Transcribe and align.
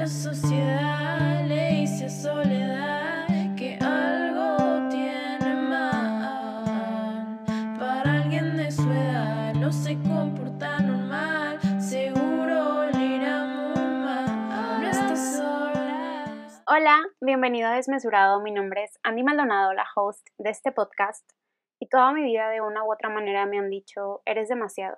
La 0.00 0.06
sociedad 0.06 1.44
le 1.44 1.72
dice 1.72 2.06
a 2.06 2.08
soledad 2.08 3.26
que 3.54 3.76
algo 3.82 4.88
tiene 4.88 5.54
mal. 5.56 7.44
Para 7.78 8.22
alguien 8.22 8.56
de 8.56 8.70
su 8.70 8.90
edad 8.90 9.52
no 9.56 9.70
se 9.70 9.96
comporta 9.96 10.78
normal, 10.80 11.60
seguro 11.78 12.86
le 12.86 13.06
irá 13.16 13.44
muy 13.44 13.90
mal. 14.00 14.80
No 14.80 14.88
estás 14.88 15.36
sola. 15.36 16.24
Hola, 16.66 17.06
bienvenido 17.20 17.68
a 17.68 17.72
Desmesurado. 17.72 18.40
Mi 18.40 18.52
nombre 18.52 18.84
es 18.84 18.98
Andy 19.02 19.22
Maldonado, 19.22 19.74
la 19.74 19.84
host 19.94 20.26
de 20.38 20.48
este 20.48 20.72
podcast. 20.72 21.30
Y 21.78 21.90
toda 21.90 22.14
mi 22.14 22.22
vida 22.22 22.48
de 22.48 22.62
una 22.62 22.84
u 22.84 22.90
otra 22.90 23.10
manera 23.10 23.44
me 23.44 23.58
han 23.58 23.68
dicho, 23.68 24.22
eres 24.24 24.48
demasiado. 24.48 24.96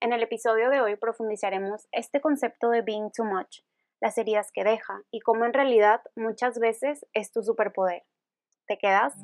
En 0.00 0.12
el 0.12 0.24
episodio 0.24 0.70
de 0.70 0.80
hoy 0.80 0.96
profundizaremos 0.96 1.86
este 1.92 2.20
concepto 2.20 2.70
de 2.70 2.82
being 2.82 3.12
too 3.16 3.24
much, 3.24 3.60
las 4.00 4.18
heridas 4.18 4.50
que 4.52 4.64
deja 4.64 5.02
y 5.10 5.20
cómo 5.20 5.44
en 5.44 5.52
realidad 5.52 6.00
muchas 6.16 6.58
veces 6.58 7.06
es 7.12 7.32
tu 7.32 7.42
superpoder. 7.42 8.02
¿Te 8.66 8.78
quedas? 8.78 9.14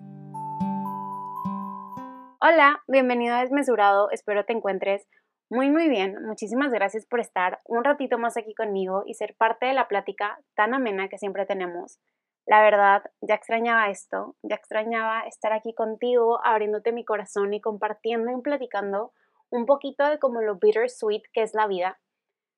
Hola, 2.41 2.83
bienvenido 2.89 3.35
a 3.35 3.41
Desmesurado, 3.41 4.11
espero 4.11 4.45
te 4.45 4.53
encuentres 4.53 5.07
muy 5.53 5.69
muy 5.69 5.89
bien. 5.89 6.15
Muchísimas 6.25 6.71
gracias 6.71 7.07
por 7.07 7.19
estar 7.19 7.61
un 7.65 7.83
ratito 7.83 8.19
más 8.19 8.37
aquí 8.37 8.55
conmigo 8.55 9.03
y 9.05 9.15
ser 9.15 9.35
parte 9.37 9.67
de 9.67 9.75
la 9.75 9.89
plática 9.89 10.39
tan 10.55 10.75
amena 10.75 11.09
que 11.09 11.19
siempre 11.19 11.45
tenemos. 11.45 11.99
La 12.47 12.63
verdad, 12.63 13.03
ya 13.21 13.35
extrañaba 13.35 13.91
esto, 13.91 14.37
ya 14.43 14.55
extrañaba 14.55 15.23
estar 15.23 15.53
aquí 15.53 15.75
contigo, 15.75 16.39
abriéndote 16.45 16.93
mi 16.93 17.05
corazón 17.05 17.53
y 17.53 17.61
compartiendo 17.61 18.31
y 18.31 18.41
platicando 18.43 19.13
un 19.51 19.67
poquito 19.67 20.07
de 20.07 20.21
como 20.21 20.41
lo 20.41 20.55
bittersweet 20.55 21.23
que 21.33 21.43
es 21.43 21.53
la 21.53 21.67
vida. 21.67 21.99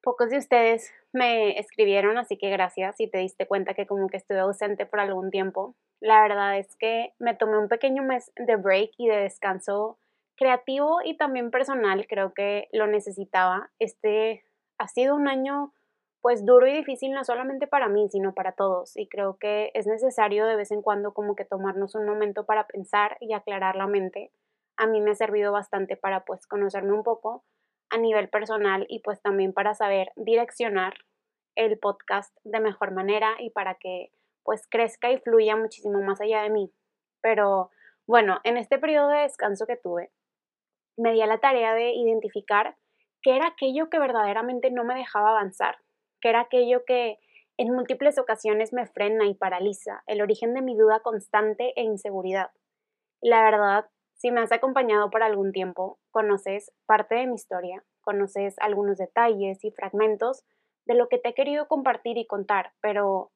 Pocos 0.03 0.29
de 0.29 0.37
ustedes 0.37 0.93
me 1.13 1.59
escribieron, 1.59 2.19
así 2.19 2.37
que 2.37 2.51
gracias 2.51 3.01
y 3.01 3.09
te 3.09 3.19
diste 3.19 3.47
cuenta 3.47 3.75
que 3.75 3.87
como 3.87 4.09
que 4.09 4.17
estuve 4.17 4.41
ausente 4.41 4.87
por 4.87 5.01
algún 5.01 5.31
tiempo. 5.31 5.75
La 6.01 6.23
verdad 6.23 6.59
es 6.59 6.75
que 6.77 7.13
me 7.19 7.35
tomé 7.35 7.59
un 7.59 7.69
pequeño 7.69 8.03
mes 8.03 8.33
de 8.37 8.57
break 8.57 8.93
y 8.99 9.09
de 9.09 9.17
descanso 9.17 9.99
creativo 10.37 11.01
y 11.05 11.17
también 11.17 11.51
personal, 11.51 12.07
creo 12.09 12.33
que 12.33 12.69
lo 12.73 12.87
necesitaba. 12.87 13.71
Este 13.79 14.45
ha 14.79 14.89
sido 14.89 15.15
un 15.15 15.29
año 15.29 15.73
pues 16.21 16.47
duro 16.47 16.67
y 16.67 16.73
difícil 16.73 17.13
no 17.13 17.25
solamente 17.25 17.67
para 17.67 17.89
mí, 17.89 18.09
sino 18.09 18.33
para 18.33 18.53
todos 18.53 18.97
y 18.97 19.09
creo 19.09 19.37
que 19.39 19.71
es 19.75 19.87
necesario 19.87 20.47
de 20.47 20.57
vez 20.57 20.71
en 20.71 20.83
cuando 20.83 21.13
como 21.13 21.35
que 21.35 21.45
tomarnos 21.45 21.95
un 21.95 22.07
momento 22.07 22.47
para 22.47 22.67
pensar 22.67 23.17
y 23.21 23.33
aclarar 23.33 23.77
la 23.77 23.87
mente 23.87 24.31
a 24.77 24.87
mí 24.87 25.01
me 25.01 25.13
ha 25.13 25.15
servido 25.15 25.53
bastante 25.53 25.97
para 25.97 26.25
pues 26.25 26.47
conocerme 26.47 26.93
un 26.93 27.03
poco 27.03 27.45
a 27.91 27.99
nivel 27.99 28.29
personal 28.29 28.87
y 28.89 29.01
pues 29.01 29.21
también 29.21 29.53
para 29.53 29.75
saber 29.75 30.13
direccionar 30.17 30.95
el 31.55 31.79
podcast 31.79 32.37
de 32.45 32.61
mejor 32.61 32.93
manera 32.93 33.35
y 33.39 33.51
para 33.51 33.75
que 33.75 34.11
pues 34.43 34.67
crezca 34.69 35.11
y 35.11 35.19
fluya 35.19 35.57
muchísimo 35.57 36.01
más 36.03 36.21
allá 36.21 36.43
de 36.43 36.51
mí. 36.51 36.73
Pero 37.21 37.71
bueno, 38.07 38.41
en 38.45 38.57
este 38.57 38.79
periodo 38.79 39.09
de 39.09 39.21
descanso 39.21 39.67
que 39.67 39.77
tuve, 39.77 40.11
me 40.97 41.13
di 41.13 41.23
a 41.23 41.27
la 41.27 41.39
tarea 41.39 41.75
de 41.75 41.93
identificar 41.93 42.77
qué 43.23 43.37
era 43.37 43.49
aquello 43.49 43.89
que 43.89 43.99
verdaderamente 43.99 44.71
no 44.71 44.85
me 44.85 44.95
dejaba 44.95 45.31
avanzar, 45.31 45.77
qué 46.21 46.31
era 46.31 46.41
aquello 46.41 46.85
que 46.85 47.19
en 47.57 47.73
múltiples 47.73 48.19
ocasiones 48.19 48.73
me 48.73 48.87
frena 48.87 49.27
y 49.27 49.35
paraliza, 49.35 50.03
el 50.07 50.21
origen 50.23 50.55
de 50.55 50.63
mi 50.63 50.77
duda 50.77 51.01
constante 51.01 51.73
e 51.77 51.83
inseguridad. 51.83 52.51
La 53.21 53.45
verdad 53.45 53.87
si 54.23 54.31
me 54.31 54.41
has 54.41 54.53
acompañado 54.53 55.11
por 55.11 55.25
algún 55.25 55.51
tiempo, 55.51 55.99
conoces 56.13 56.71
parte 56.87 57.17
de 57.17 57.27
mi 57.27 57.35
historia, 57.35 57.83
conoces 58.03 58.55
algunos 58.61 58.99
detalles 58.99 59.65
y 59.65 59.73
fragmentos 59.73 60.45
de 60.87 60.95
lo 60.95 61.09
que 61.09 61.19
te 61.19 61.31
he 61.31 61.35
querido 61.35 61.69
compartir 61.69 62.19
y 62.19 62.27
contar, 62.27 62.73
pero 62.81 63.33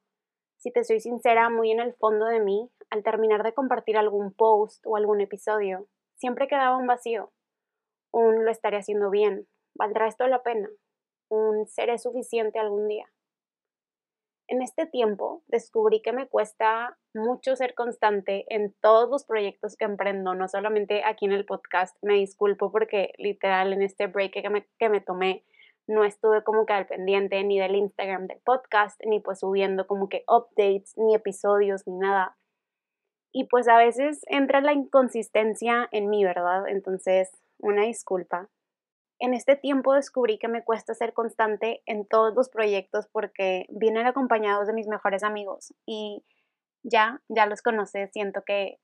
si 0.58 0.70
te 0.70 0.84
soy 0.84 1.00
sincera, 1.00 1.50
muy 1.50 1.70
en 1.70 1.80
el 1.80 1.94
fondo 1.94 2.27
de 2.27 2.41
mí, 2.41 2.70
al 2.91 3.03
terminar 3.03 3.42
de 3.42 3.55
compartir 3.55 3.97
algún 3.97 4.33
post 4.33 4.84
o 4.86 4.97
algún 4.97 5.20
episodio, 5.20 5.86
siempre 6.16 6.48
quedaba 6.48 6.76
un 6.76 6.87
vacío. 6.87 7.32
Un 8.12 8.44
lo 8.44 8.50
estaré 8.50 8.78
haciendo 8.78 9.10
bien, 9.10 9.47
¿valdrá 9.75 10.09
esto 10.09 10.26
la 10.26 10.43
pena? 10.43 10.69
Un 11.28 11.66
seré 11.66 11.98
suficiente 11.98 12.59
algún 12.59 12.88
día. 12.88 13.06
En 14.48 14.62
este 14.62 14.87
tiempo 14.87 15.42
descubrí 15.48 16.00
que 16.03 16.12
me 16.12 16.28
cuesta 16.28 16.97
mucho 17.12 17.56
ser 17.56 17.75
constante 17.75 18.47
en 18.48 18.75
todos 18.81 19.10
los 19.10 19.25
proyectos 19.25 19.76
que 19.76 19.84
emprendo, 19.84 20.34
no 20.34 20.47
solamente 20.48 21.03
aquí 21.04 21.26
en 21.26 21.32
el 21.32 21.44
podcast. 21.44 21.97
Me 22.00 22.15
disculpo 22.15 22.71
porque 22.71 23.12
literal 23.19 23.72
en 23.72 23.82
este 23.82 24.06
break 24.06 24.32
que 24.32 24.48
me, 24.48 24.69
que 24.78 24.88
me 24.88 25.00
tomé 25.00 25.44
no 25.86 26.04
estuve 26.04 26.42
como 26.42 26.66
que 26.66 26.72
al 26.72 26.86
pendiente 26.86 27.42
ni 27.44 27.58
del 27.58 27.76
Instagram 27.76 28.26
del 28.26 28.41
podcast, 28.44 29.00
ni 29.04 29.20
pues 29.20 29.41
subiendo 29.41 29.86
como 29.86 30.08
que 30.08 30.24
updates, 30.28 30.97
ni 30.97 31.14
episodios, 31.14 31.86
ni 31.86 31.97
nada. 31.97 32.36
Y 33.32 33.44
pues 33.44 33.69
a 33.69 33.76
veces 33.76 34.20
entra 34.26 34.60
la 34.60 34.72
inconsistencia 34.72 35.88
en 35.92 36.08
mí, 36.08 36.24
¿verdad? 36.24 36.69
Entonces, 36.69 37.30
una 37.58 37.82
disculpa. 37.82 38.48
En 39.19 39.32
este 39.32 39.56
tiempo 39.56 39.94
descubrí 39.94 40.38
que 40.38 40.48
me 40.48 40.64
cuesta 40.64 40.94
ser 40.94 41.12
constante 41.12 41.82
en 41.86 42.06
todos 42.06 42.34
los 42.34 42.48
proyectos 42.50 43.08
porque 43.10 43.66
vienen 43.68 44.06
acompañados 44.06 44.66
de 44.66 44.74
mis 44.74 44.88
mejores 44.88 45.22
amigos 45.22 45.72
y 45.86 46.24
ya, 46.82 47.22
ya 47.28 47.47
los 47.47 47.62
conoces, 47.62 48.10
siento 48.12 48.42
que 48.44 48.78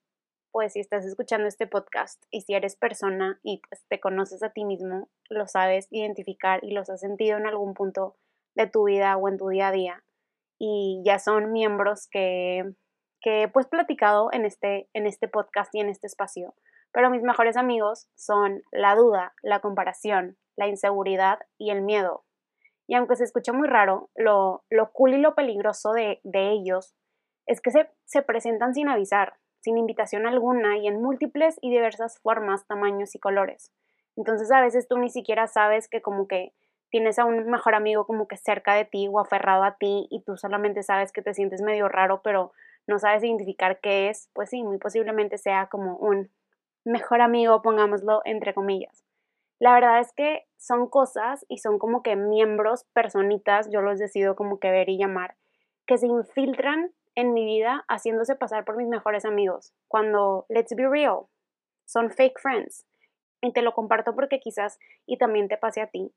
pues 0.52 0.74
si 0.74 0.80
estás 0.80 1.04
escuchando 1.04 1.48
este 1.48 1.66
podcast 1.66 2.22
y 2.30 2.42
si 2.42 2.54
eres 2.54 2.76
persona 2.76 3.40
y 3.42 3.60
pues 3.68 3.84
te 3.88 3.98
conoces 3.98 4.42
a 4.42 4.50
ti 4.50 4.64
mismo, 4.64 5.08
lo 5.28 5.48
sabes 5.48 5.88
identificar 5.90 6.62
y 6.62 6.72
los 6.72 6.90
has 6.90 7.00
sentido 7.00 7.38
en 7.38 7.46
algún 7.46 7.74
punto 7.74 8.16
de 8.54 8.68
tu 8.68 8.84
vida 8.84 9.16
o 9.16 9.28
en 9.28 9.38
tu 9.38 9.48
día 9.48 9.68
a 9.68 9.72
día 9.72 10.04
y 10.58 11.02
ya 11.04 11.18
son 11.18 11.50
miembros 11.50 12.06
que, 12.08 12.74
que 13.20 13.42
he 13.42 13.48
pues 13.48 13.66
platicado 13.66 14.28
en 14.32 14.44
este, 14.44 14.88
en 14.92 15.06
este 15.06 15.26
podcast 15.26 15.74
y 15.74 15.80
en 15.80 15.88
este 15.88 16.06
espacio 16.06 16.54
pero 16.92 17.10
mis 17.10 17.22
mejores 17.22 17.56
amigos 17.56 18.08
son 18.14 18.62
la 18.70 18.94
duda, 18.94 19.34
la 19.42 19.60
comparación, 19.60 20.36
la 20.56 20.68
inseguridad 20.68 21.40
y 21.58 21.70
el 21.70 21.82
miedo. 21.82 22.24
Y 22.86 22.94
aunque 22.94 23.16
se 23.16 23.24
escucha 23.24 23.52
muy 23.52 23.66
raro, 23.66 24.10
lo, 24.14 24.64
lo 24.68 24.92
cool 24.92 25.14
y 25.14 25.18
lo 25.18 25.34
peligroso 25.34 25.92
de, 25.92 26.20
de 26.22 26.50
ellos 26.50 26.94
es 27.46 27.60
que 27.60 27.70
se, 27.70 27.90
se 28.04 28.22
presentan 28.22 28.74
sin 28.74 28.88
avisar, 28.88 29.38
sin 29.62 29.78
invitación 29.78 30.26
alguna 30.26 30.76
y 30.76 30.86
en 30.86 31.00
múltiples 31.00 31.58
y 31.62 31.70
diversas 31.70 32.18
formas, 32.18 32.66
tamaños 32.66 33.14
y 33.14 33.18
colores. 33.18 33.72
Entonces 34.16 34.50
a 34.52 34.60
veces 34.60 34.88
tú 34.88 34.98
ni 34.98 35.08
siquiera 35.08 35.46
sabes 35.46 35.88
que 35.88 36.02
como 36.02 36.28
que 36.28 36.52
tienes 36.90 37.18
a 37.18 37.24
un 37.24 37.46
mejor 37.46 37.74
amigo 37.74 38.06
como 38.06 38.28
que 38.28 38.36
cerca 38.36 38.74
de 38.74 38.84
ti 38.84 39.08
o 39.10 39.18
aferrado 39.18 39.64
a 39.64 39.76
ti 39.76 40.08
y 40.10 40.20
tú 40.22 40.36
solamente 40.36 40.82
sabes 40.82 41.12
que 41.12 41.22
te 41.22 41.32
sientes 41.32 41.62
medio 41.62 41.88
raro, 41.88 42.20
pero 42.22 42.52
no 42.86 42.98
sabes 42.98 43.24
identificar 43.24 43.80
qué 43.80 44.10
es, 44.10 44.28
pues 44.34 44.50
sí, 44.50 44.62
muy 44.62 44.78
posiblemente 44.78 45.38
sea 45.38 45.68
como 45.68 45.96
un 45.96 46.30
mejor 46.84 47.22
amigo, 47.22 47.62
pongámoslo 47.62 48.20
entre 48.24 48.52
comillas. 48.52 49.04
La 49.58 49.74
verdad 49.74 50.00
es 50.00 50.12
que 50.12 50.44
son 50.58 50.88
cosas 50.88 51.46
y 51.48 51.58
son 51.58 51.78
como 51.78 52.02
que 52.02 52.16
miembros, 52.16 52.84
personitas, 52.92 53.70
yo 53.70 53.80
los 53.80 53.98
decido 53.98 54.34
como 54.34 54.58
que 54.58 54.70
ver 54.70 54.88
y 54.88 54.98
llamar, 54.98 55.36
que 55.86 55.98
se 55.98 56.08
infiltran 56.08 56.92
en 57.14 57.32
mi 57.34 57.44
vida 57.44 57.84
haciéndose 57.88 58.36
pasar 58.36 58.64
por 58.64 58.76
mis 58.76 58.88
mejores 58.88 59.24
amigos, 59.24 59.72
cuando, 59.88 60.46
let's 60.48 60.74
be 60.74 60.88
real, 60.88 61.26
son 61.86 62.10
fake 62.10 62.38
friends. 62.40 62.86
Y 63.42 63.52
te 63.52 63.62
lo 63.62 63.72
comparto 63.72 64.14
porque 64.14 64.38
quizás 64.38 64.78
y 65.04 65.18
también 65.18 65.48
te 65.48 65.56
pase 65.56 65.80
a 65.80 65.88
ti, 65.88 66.14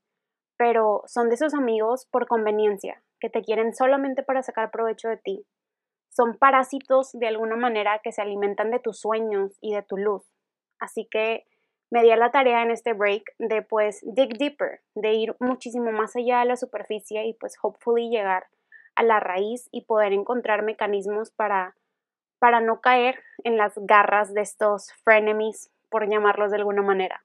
pero 0.58 1.04
son 1.06 1.30
de 1.30 1.36
esos 1.36 1.54
amigos 1.54 2.08
por 2.12 2.28
conveniencia, 2.28 3.04
que 3.20 3.30
te 3.30 3.42
quieren 3.42 3.74
solamente 3.74 4.24
para 4.24 4.44
sacar 4.44 4.72
provecho 4.72 5.10
de 5.10 5.18
ti. 5.18 5.46
Son 6.10 6.38
parásitos 6.38 7.12
de 7.14 7.28
alguna 7.28 7.56
manera 7.56 8.00
que 8.04 8.12
se 8.12 8.22
alimentan 8.22 8.72
de 8.72 8.80
tus 8.80 9.00
sueños 9.00 9.58
y 9.60 9.74
de 9.74 9.82
tu 9.82 9.98
luz. 9.98 10.24
Así 10.80 11.08
que 11.10 11.46
me 11.92 12.04
di 12.04 12.12
a 12.12 12.18
la 12.18 12.32
tarea 12.32 12.62
en 12.62 12.72
este 12.72 12.94
break 12.94 13.24
de 13.40 13.62
pues 13.62 14.02
dig 14.04 14.38
deeper, 14.38 14.82
de 14.96 15.14
ir 15.14 15.36
muchísimo 15.40 15.92
más 15.92 16.16
allá 16.16 16.40
de 16.40 16.46
la 16.46 16.56
superficie 16.56 17.26
y 17.26 17.34
pues 17.34 17.56
hopefully 17.62 18.10
llegar 18.10 18.48
a 18.96 19.04
la 19.04 19.20
raíz 19.20 19.70
y 19.72 19.86
poder 19.86 20.14
encontrar 20.14 20.64
mecanismos 20.64 21.32
para, 21.32 21.76
para 22.40 22.62
no 22.62 22.82
caer 22.82 23.22
en 23.44 23.58
las 23.58 23.74
garras 23.76 24.34
de 24.34 24.42
estos 24.42 24.92
frenemies, 25.04 25.72
por 25.90 26.10
llamarlos 26.10 26.52
de 26.52 26.58
alguna 26.58 26.82
manera. 26.82 27.24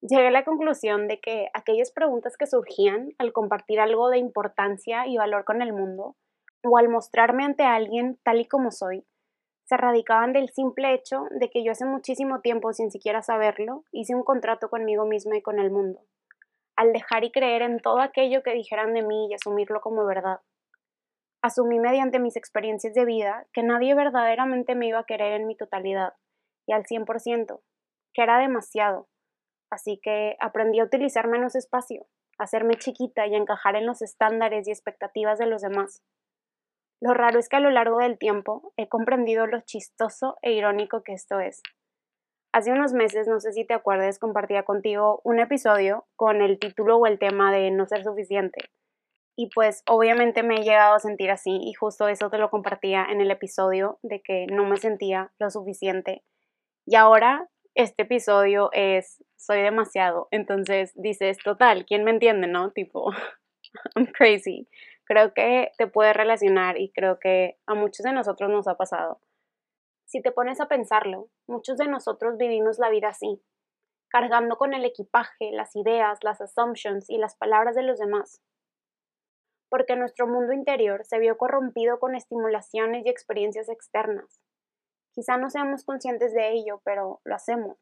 Llegué 0.00 0.26
a 0.26 0.30
la 0.30 0.44
conclusión 0.44 1.08
de 1.08 1.20
que 1.20 1.48
aquellas 1.54 1.90
preguntas 1.90 2.36
que 2.36 2.46
surgían 2.46 3.14
al 3.18 3.32
compartir 3.32 3.80
algo 3.80 4.10
de 4.10 4.18
importancia 4.18 5.06
y 5.06 5.16
valor 5.16 5.44
con 5.44 5.62
el 5.62 5.72
mundo, 5.72 6.16
o 6.62 6.78
al 6.78 6.88
mostrarme 6.88 7.44
ante 7.44 7.62
alguien 7.62 8.18
tal 8.22 8.40
y 8.40 8.46
como 8.46 8.70
soy, 8.70 9.04
se 9.64 9.76
radicaban 9.76 10.32
del 10.32 10.50
simple 10.50 10.92
hecho 10.92 11.24
de 11.30 11.48
que 11.48 11.64
yo 11.64 11.72
hace 11.72 11.86
muchísimo 11.86 12.40
tiempo, 12.40 12.72
sin 12.72 12.90
siquiera 12.90 13.22
saberlo, 13.22 13.84
hice 13.92 14.14
un 14.14 14.22
contrato 14.22 14.68
conmigo 14.68 15.06
misma 15.06 15.38
y 15.38 15.42
con 15.42 15.58
el 15.58 15.70
mundo, 15.70 16.00
al 16.76 16.92
dejar 16.92 17.24
y 17.24 17.30
creer 17.30 17.62
en 17.62 17.78
todo 17.78 18.00
aquello 18.00 18.42
que 18.42 18.52
dijeran 18.52 18.94
de 18.94 19.02
mí 19.02 19.28
y 19.30 19.34
asumirlo 19.34 19.80
como 19.80 20.04
verdad. 20.06 20.40
Asumí 21.42 21.78
mediante 21.78 22.18
mis 22.18 22.36
experiencias 22.36 22.94
de 22.94 23.04
vida 23.04 23.46
que 23.52 23.62
nadie 23.62 23.94
verdaderamente 23.94 24.74
me 24.74 24.86
iba 24.86 25.00
a 25.00 25.04
querer 25.04 25.32
en 25.32 25.46
mi 25.46 25.56
totalidad 25.56 26.14
y 26.66 26.72
al 26.72 26.84
100%, 26.84 27.60
que 28.14 28.22
era 28.22 28.38
demasiado, 28.38 29.08
así 29.70 30.00
que 30.02 30.36
aprendí 30.40 30.80
a 30.80 30.84
utilizar 30.84 31.28
menos 31.28 31.54
espacio, 31.54 32.06
hacerme 32.38 32.76
chiquita 32.76 33.26
y 33.26 33.34
encajar 33.34 33.76
en 33.76 33.86
los 33.86 34.02
estándares 34.02 34.66
y 34.66 34.70
expectativas 34.70 35.38
de 35.38 35.46
los 35.46 35.62
demás. 35.62 36.02
Lo 37.00 37.12
raro 37.12 37.38
es 37.38 37.48
que 37.48 37.56
a 37.56 37.60
lo 37.60 37.70
largo 37.70 37.98
del 37.98 38.18
tiempo 38.18 38.72
he 38.76 38.88
comprendido 38.88 39.46
lo 39.46 39.60
chistoso 39.60 40.38
e 40.40 40.52
irónico 40.52 41.02
que 41.02 41.12
esto 41.12 41.40
es. 41.40 41.60
Hace 42.54 42.70
unos 42.70 42.92
meses, 42.92 43.26
no 43.26 43.40
sé 43.40 43.52
si 43.52 43.64
te 43.64 43.74
acuerdas, 43.74 44.20
compartía 44.20 44.62
contigo 44.62 45.20
un 45.24 45.40
episodio 45.40 46.06
con 46.14 46.40
el 46.40 46.60
título 46.60 46.98
o 46.98 47.06
el 47.06 47.18
tema 47.18 47.52
de 47.52 47.72
no 47.72 47.84
ser 47.84 48.04
suficiente. 48.04 48.70
Y 49.34 49.50
pues 49.52 49.82
obviamente 49.88 50.44
me 50.44 50.54
he 50.54 50.62
llegado 50.62 50.94
a 50.94 51.00
sentir 51.00 51.32
así 51.32 51.58
y 51.60 51.72
justo 51.72 52.06
eso 52.06 52.30
te 52.30 52.38
lo 52.38 52.50
compartía 52.50 53.06
en 53.10 53.20
el 53.20 53.32
episodio 53.32 53.98
de 54.04 54.20
que 54.22 54.46
no 54.46 54.66
me 54.66 54.76
sentía 54.76 55.32
lo 55.40 55.50
suficiente. 55.50 56.22
Y 56.86 56.94
ahora 56.94 57.48
este 57.74 58.04
episodio 58.04 58.70
es 58.70 59.24
soy 59.36 59.60
demasiado. 59.60 60.28
Entonces 60.30 60.92
dices, 60.94 61.38
total, 61.38 61.84
¿quién 61.84 62.04
me 62.04 62.12
entiende, 62.12 62.46
no? 62.46 62.70
Tipo, 62.70 63.10
I'm 63.96 64.06
crazy. 64.06 64.68
Creo 65.06 65.34
que 65.34 65.72
te 65.76 65.88
puede 65.88 66.12
relacionar 66.12 66.78
y 66.78 66.92
creo 66.92 67.18
que 67.18 67.56
a 67.66 67.74
muchos 67.74 68.04
de 68.04 68.12
nosotros 68.12 68.48
nos 68.48 68.68
ha 68.68 68.76
pasado. 68.76 69.18
Si 70.14 70.22
te 70.22 70.30
pones 70.30 70.60
a 70.60 70.68
pensarlo, 70.68 71.28
muchos 71.48 71.76
de 71.76 71.88
nosotros 71.88 72.36
vivimos 72.38 72.78
la 72.78 72.88
vida 72.88 73.08
así, 73.08 73.42
cargando 74.08 74.56
con 74.56 74.72
el 74.72 74.84
equipaje, 74.84 75.50
las 75.50 75.74
ideas, 75.74 76.20
las 76.22 76.40
assumptions 76.40 77.10
y 77.10 77.18
las 77.18 77.34
palabras 77.34 77.74
de 77.74 77.82
los 77.82 77.98
demás. 77.98 78.40
Porque 79.68 79.96
nuestro 79.96 80.28
mundo 80.28 80.52
interior 80.52 81.04
se 81.04 81.18
vio 81.18 81.36
corrompido 81.36 81.98
con 81.98 82.14
estimulaciones 82.14 83.04
y 83.04 83.08
experiencias 83.08 83.68
externas. 83.68 84.40
Quizá 85.10 85.36
no 85.36 85.50
seamos 85.50 85.84
conscientes 85.84 86.32
de 86.32 86.52
ello, 86.52 86.80
pero 86.84 87.20
lo 87.24 87.34
hacemos. 87.34 87.76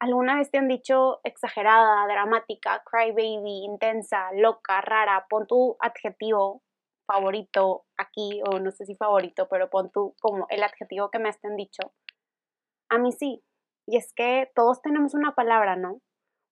¿Alguna 0.00 0.34
vez 0.38 0.50
te 0.50 0.58
han 0.58 0.66
dicho 0.66 1.20
exagerada, 1.22 2.04
dramática, 2.08 2.82
crybaby, 2.84 3.62
intensa, 3.62 4.32
loca, 4.32 4.80
rara? 4.80 5.24
Pon 5.30 5.46
tu 5.46 5.76
adjetivo 5.78 6.64
favorito 7.06 7.84
aquí, 7.96 8.42
o 8.50 8.58
no 8.58 8.70
sé 8.70 8.86
si 8.86 8.94
favorito, 8.96 9.48
pero 9.48 9.70
pon 9.70 9.90
tú 9.90 10.14
como 10.20 10.46
el 10.50 10.62
adjetivo 10.62 11.10
que 11.10 11.18
me 11.18 11.28
estén 11.28 11.56
dicho. 11.56 11.92
A 12.90 12.98
mí 12.98 13.12
sí. 13.12 13.42
Y 13.86 13.96
es 13.96 14.12
que 14.14 14.50
todos 14.54 14.80
tenemos 14.80 15.14
una 15.14 15.34
palabra, 15.34 15.76
¿no? 15.76 16.00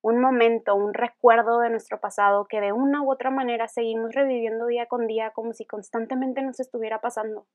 Un 0.03 0.21
momento, 0.21 0.75
un 0.75 0.93
recuerdo 0.95 1.61
de 1.61 1.71
nuestro 1.71 2.01
pasado 2.01 2.47
que 2.49 2.61
de 2.61 2.73
una 2.73 3.03
u 3.03 3.13
otra 3.13 3.31
manera 3.31 3.69
seguimos 3.69 4.15
reviviendo 4.15 4.67
día 4.67 4.87
con 4.87 5.07
día 5.07 5.31
como 5.31 5.53
si 5.53 5.65
constantemente 5.65 6.43
nos 6.43 6.61
estuviera 6.61 7.01
pasando. 7.01 7.47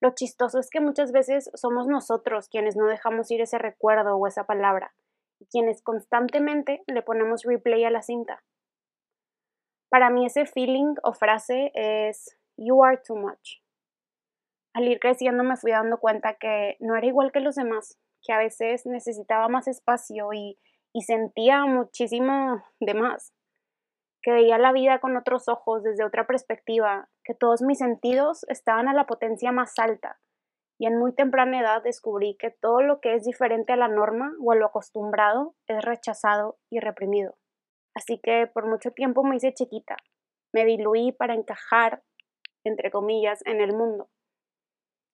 Lo 0.00 0.14
chistoso 0.14 0.58
es 0.58 0.70
que 0.70 0.80
muchas 0.80 1.12
veces 1.12 1.50
somos 1.54 1.86
nosotros 1.86 2.48
quienes 2.48 2.76
no 2.76 2.86
dejamos 2.86 3.30
ir 3.30 3.40
ese 3.40 3.58
recuerdo 3.58 4.16
o 4.16 4.26
esa 4.26 4.44
palabra, 4.44 4.94
y 5.40 5.46
quienes 5.46 5.82
constantemente 5.82 6.82
le 6.86 7.02
ponemos 7.02 7.42
replay 7.42 7.84
a 7.84 7.90
la 7.90 8.02
cinta. 8.02 8.42
Para 9.88 10.10
mí 10.10 10.26
ese 10.26 10.46
feeling 10.46 10.94
o 11.02 11.12
frase 11.12 11.70
es 11.74 12.36
You 12.56 12.84
are 12.84 13.00
too 13.04 13.16
much. 13.16 13.60
Al 14.74 14.88
ir 14.88 14.98
creciendo 14.98 15.44
me 15.44 15.56
fui 15.56 15.70
dando 15.70 15.98
cuenta 15.98 16.34
que 16.34 16.76
no 16.80 16.96
era 16.96 17.06
igual 17.06 17.30
que 17.30 17.40
los 17.40 17.54
demás, 17.54 17.96
que 18.24 18.32
a 18.32 18.38
veces 18.38 18.86
necesitaba 18.86 19.48
más 19.48 19.68
espacio 19.68 20.32
y, 20.32 20.58
sentía 21.00 21.64
muchísimo 21.66 22.62
de 22.80 22.94
más, 22.94 23.32
que 24.22 24.32
veía 24.32 24.58
la 24.58 24.72
vida 24.72 25.00
con 25.00 25.16
otros 25.16 25.48
ojos, 25.48 25.82
desde 25.82 26.04
otra 26.04 26.26
perspectiva, 26.26 27.08
que 27.24 27.34
todos 27.34 27.62
mis 27.62 27.78
sentidos 27.78 28.44
estaban 28.48 28.88
a 28.88 28.94
la 28.94 29.06
potencia 29.06 29.50
más 29.50 29.78
alta, 29.78 30.20
y 30.78 30.86
en 30.86 30.98
muy 30.98 31.12
temprana 31.12 31.60
edad 31.60 31.82
descubrí 31.82 32.36
que 32.38 32.50
todo 32.50 32.80
lo 32.80 33.00
que 33.00 33.14
es 33.14 33.24
diferente 33.24 33.72
a 33.72 33.76
la 33.76 33.88
norma 33.88 34.32
o 34.40 34.52
a 34.52 34.56
lo 34.56 34.66
acostumbrado 34.66 35.54
es 35.66 35.84
rechazado 35.84 36.58
y 36.70 36.80
reprimido. 36.80 37.36
Así 37.94 38.18
que 38.22 38.46
por 38.46 38.66
mucho 38.66 38.90
tiempo 38.90 39.22
me 39.22 39.36
hice 39.36 39.54
chiquita, 39.54 39.96
me 40.52 40.64
diluí 40.64 41.12
para 41.12 41.34
encajar, 41.34 42.02
entre 42.64 42.90
comillas, 42.90 43.40
en 43.46 43.60
el 43.60 43.74
mundo. 43.74 44.08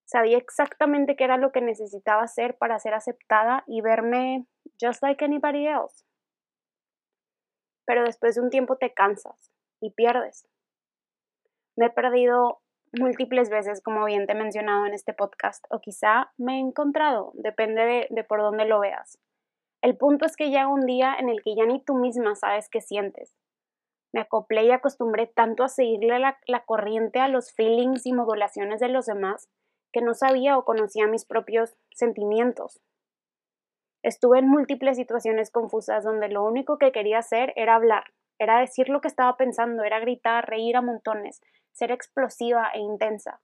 Sabía 0.06 0.38
exactamente 0.38 1.14
qué 1.14 1.24
era 1.24 1.36
lo 1.36 1.52
que 1.52 1.60
necesitaba 1.60 2.22
hacer 2.22 2.56
para 2.58 2.78
ser 2.78 2.94
aceptada 2.94 3.62
y 3.66 3.80
verme 3.80 4.46
just 4.80 5.02
like 5.02 5.24
anybody 5.24 5.66
else. 5.66 6.04
Pero 7.86 8.02
después 8.04 8.34
de 8.34 8.40
un 8.40 8.50
tiempo 8.50 8.76
te 8.76 8.92
cansas 8.92 9.52
y 9.80 9.92
pierdes. 9.92 10.48
Me 11.76 11.86
he 11.86 11.90
perdido 11.90 12.60
múltiples 12.92 13.50
veces, 13.50 13.80
como 13.82 14.04
bien 14.04 14.26
te 14.26 14.32
he 14.32 14.36
mencionado 14.36 14.86
en 14.86 14.94
este 14.94 15.14
podcast, 15.14 15.64
o 15.70 15.80
quizá 15.80 16.32
me 16.36 16.56
he 16.56 16.58
encontrado, 16.58 17.32
depende 17.34 18.08
de, 18.10 18.24
por 18.24 18.40
dónde 18.40 18.64
lo 18.64 18.80
veas. 18.80 19.18
El 19.82 19.96
punto 19.96 20.26
es 20.26 20.36
que 20.36 20.50
llega 20.50 20.68
un 20.68 20.84
día 20.84 21.16
en 21.18 21.28
el 21.28 21.42
que 21.42 21.54
ya 21.54 21.64
ni 21.64 21.82
tú 21.82 21.94
misma 21.94 22.34
sabes 22.34 22.68
qué 22.68 22.80
sientes. 22.80 23.34
Me 24.12 24.20
acoplé 24.20 24.64
y 24.64 24.72
acostumbré 24.72 25.26
tanto 25.26 25.62
a 25.62 25.68
seguirle 25.68 26.18
la, 26.18 26.64
corriente 26.66 27.20
a 27.20 27.28
los 27.28 27.52
feelings 27.52 28.04
y 28.06 28.12
modulaciones 28.12 28.80
de 28.80 28.88
los 28.88 29.06
demás 29.06 29.48
que 29.92 30.02
no 30.02 30.14
sabía 30.14 30.58
o 30.58 30.64
conocía 30.64 31.06
mis 31.06 31.24
propios 31.24 31.76
sentimientos. 31.92 32.80
Estuve 34.02 34.38
en 34.38 34.48
múltiples 34.48 34.96
situaciones 34.96 35.50
confusas 35.50 36.04
donde 36.04 36.28
lo 36.28 36.44
único 36.44 36.78
que 36.78 36.92
quería 36.92 37.18
hacer 37.18 37.52
era 37.56 37.74
hablar, 37.74 38.04
era 38.38 38.58
decir 38.58 38.88
lo 38.88 39.00
que 39.00 39.08
estaba 39.08 39.36
pensando, 39.36 39.82
era 39.82 40.00
gritar, 40.00 40.48
reír 40.48 40.76
a 40.76 40.82
montones, 40.82 41.40
ser 41.72 41.90
explosiva 41.90 42.70
e 42.74 42.80
intensa. 42.80 43.40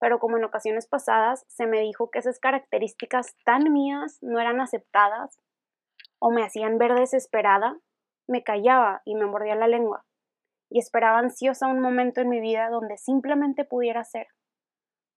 Pero 0.00 0.18
como 0.18 0.36
en 0.36 0.44
ocasiones 0.44 0.86
pasadas 0.86 1.44
se 1.48 1.66
me 1.66 1.80
dijo 1.80 2.10
que 2.10 2.18
esas 2.18 2.40
características 2.40 3.36
tan 3.44 3.72
mías 3.72 4.18
no 4.20 4.40
eran 4.40 4.60
aceptadas 4.60 5.38
o 6.24 6.30
me 6.30 6.44
hacían 6.44 6.78
ver 6.78 6.94
desesperada, 6.94 7.80
me 8.28 8.44
callaba 8.44 9.02
y 9.04 9.16
me 9.16 9.26
mordía 9.26 9.56
la 9.56 9.66
lengua, 9.66 10.04
y 10.70 10.78
esperaba 10.78 11.18
ansiosa 11.18 11.66
un 11.66 11.80
momento 11.80 12.20
en 12.20 12.28
mi 12.28 12.40
vida 12.40 12.70
donde 12.70 12.96
simplemente 12.96 13.64
pudiera 13.64 14.04
ser, 14.04 14.28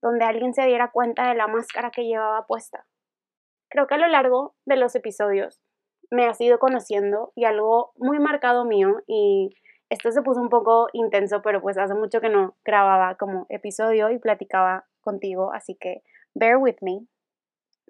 donde 0.02 0.26
alguien 0.26 0.56
se 0.56 0.66
diera 0.66 0.90
cuenta 0.90 1.30
de 1.30 1.36
la 1.36 1.46
máscara 1.46 1.92
que 1.92 2.08
llevaba 2.08 2.48
puesta. 2.48 2.88
Creo 3.70 3.86
que 3.86 3.94
a 3.94 4.00
lo 4.00 4.08
largo 4.08 4.56
de 4.66 4.78
los 4.78 4.96
episodios 4.96 5.62
me 6.10 6.26
has 6.26 6.42
ido 6.42 6.58
conociendo 6.58 7.32
y 7.36 7.46
algo 7.46 7.92
muy 7.98 8.18
marcado 8.18 8.66
mío 8.66 9.04
y 9.06 9.56
esto 9.92 10.12
se 10.12 10.24
puso 10.24 10.42
un 10.42 10.50
poco 10.50 10.88
intenso, 10.92 11.44
pero 11.44 11.62
pues 11.62 11.78
hace 11.78 11.94
mucho 11.94 12.20
que 12.20 12.30
no 12.30 12.56
grababa 12.66 13.14
como 13.14 13.46
episodio 13.50 14.10
y 14.10 14.18
platicaba 14.18 14.88
contigo, 15.02 15.54
así 15.54 15.76
que 15.76 16.02
bear 16.34 16.58
with 16.58 16.78
me. 16.82 17.06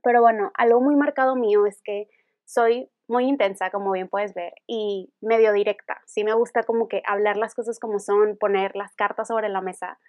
Pero 0.03 0.19
bueno, 0.19 0.51
algo 0.55 0.81
muy 0.81 0.97
marcado 0.97 1.37
mío 1.37 1.65
es 1.65 1.81
que 1.81 2.09
soy 2.43 2.91
muy 3.07 3.25
intensa, 3.25 3.69
como 3.69 3.91
bien 3.91 4.07
puedes 4.07 4.33
ver, 4.33 4.53
y 4.67 5.13
medio 5.21 5.53
directa. 5.53 6.01
Sí 6.05 6.23
me 6.23 6.33
gusta 6.33 6.63
como 6.63 6.87
que 6.87 7.01
hablar 7.05 7.37
las 7.37 7.53
cosas 7.53 7.79
como 7.79 7.99
son, 7.99 8.37
poner 8.37 8.75
las 8.75 8.95
cartas 8.95 9.27
sobre 9.27 9.49
la 9.49 9.61
mesa. 9.61 9.99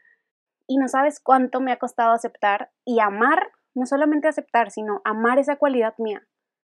Y 0.66 0.78
no 0.78 0.88
sabes 0.88 1.20
cuánto 1.20 1.60
me 1.60 1.72
ha 1.72 1.78
costado 1.78 2.12
aceptar 2.12 2.70
y 2.84 3.00
amar, 3.00 3.52
no 3.74 3.86
solamente 3.86 4.28
aceptar, 4.28 4.70
sino 4.70 5.00
amar 5.04 5.38
esa 5.38 5.56
cualidad 5.56 5.94
mía. 5.98 6.26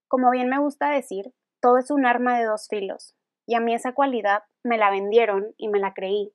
Como 0.08 0.30
bien 0.32 0.50
me 0.50 0.60
gusta 0.60 0.90
decir, 0.90 1.34
todo 1.62 1.78
es 1.78 1.92
un 1.92 2.06
arma 2.06 2.38
de 2.38 2.46
dos 2.46 2.68
filos, 2.70 3.16
y 3.48 3.56
a 3.56 3.60
mí 3.60 3.74
esa 3.74 3.94
cualidad 3.94 4.44
me 4.64 4.78
la 4.78 4.90
vendieron 4.90 5.54
y 5.58 5.70
me 5.70 5.80
la 5.80 5.94
creí, 5.94 6.34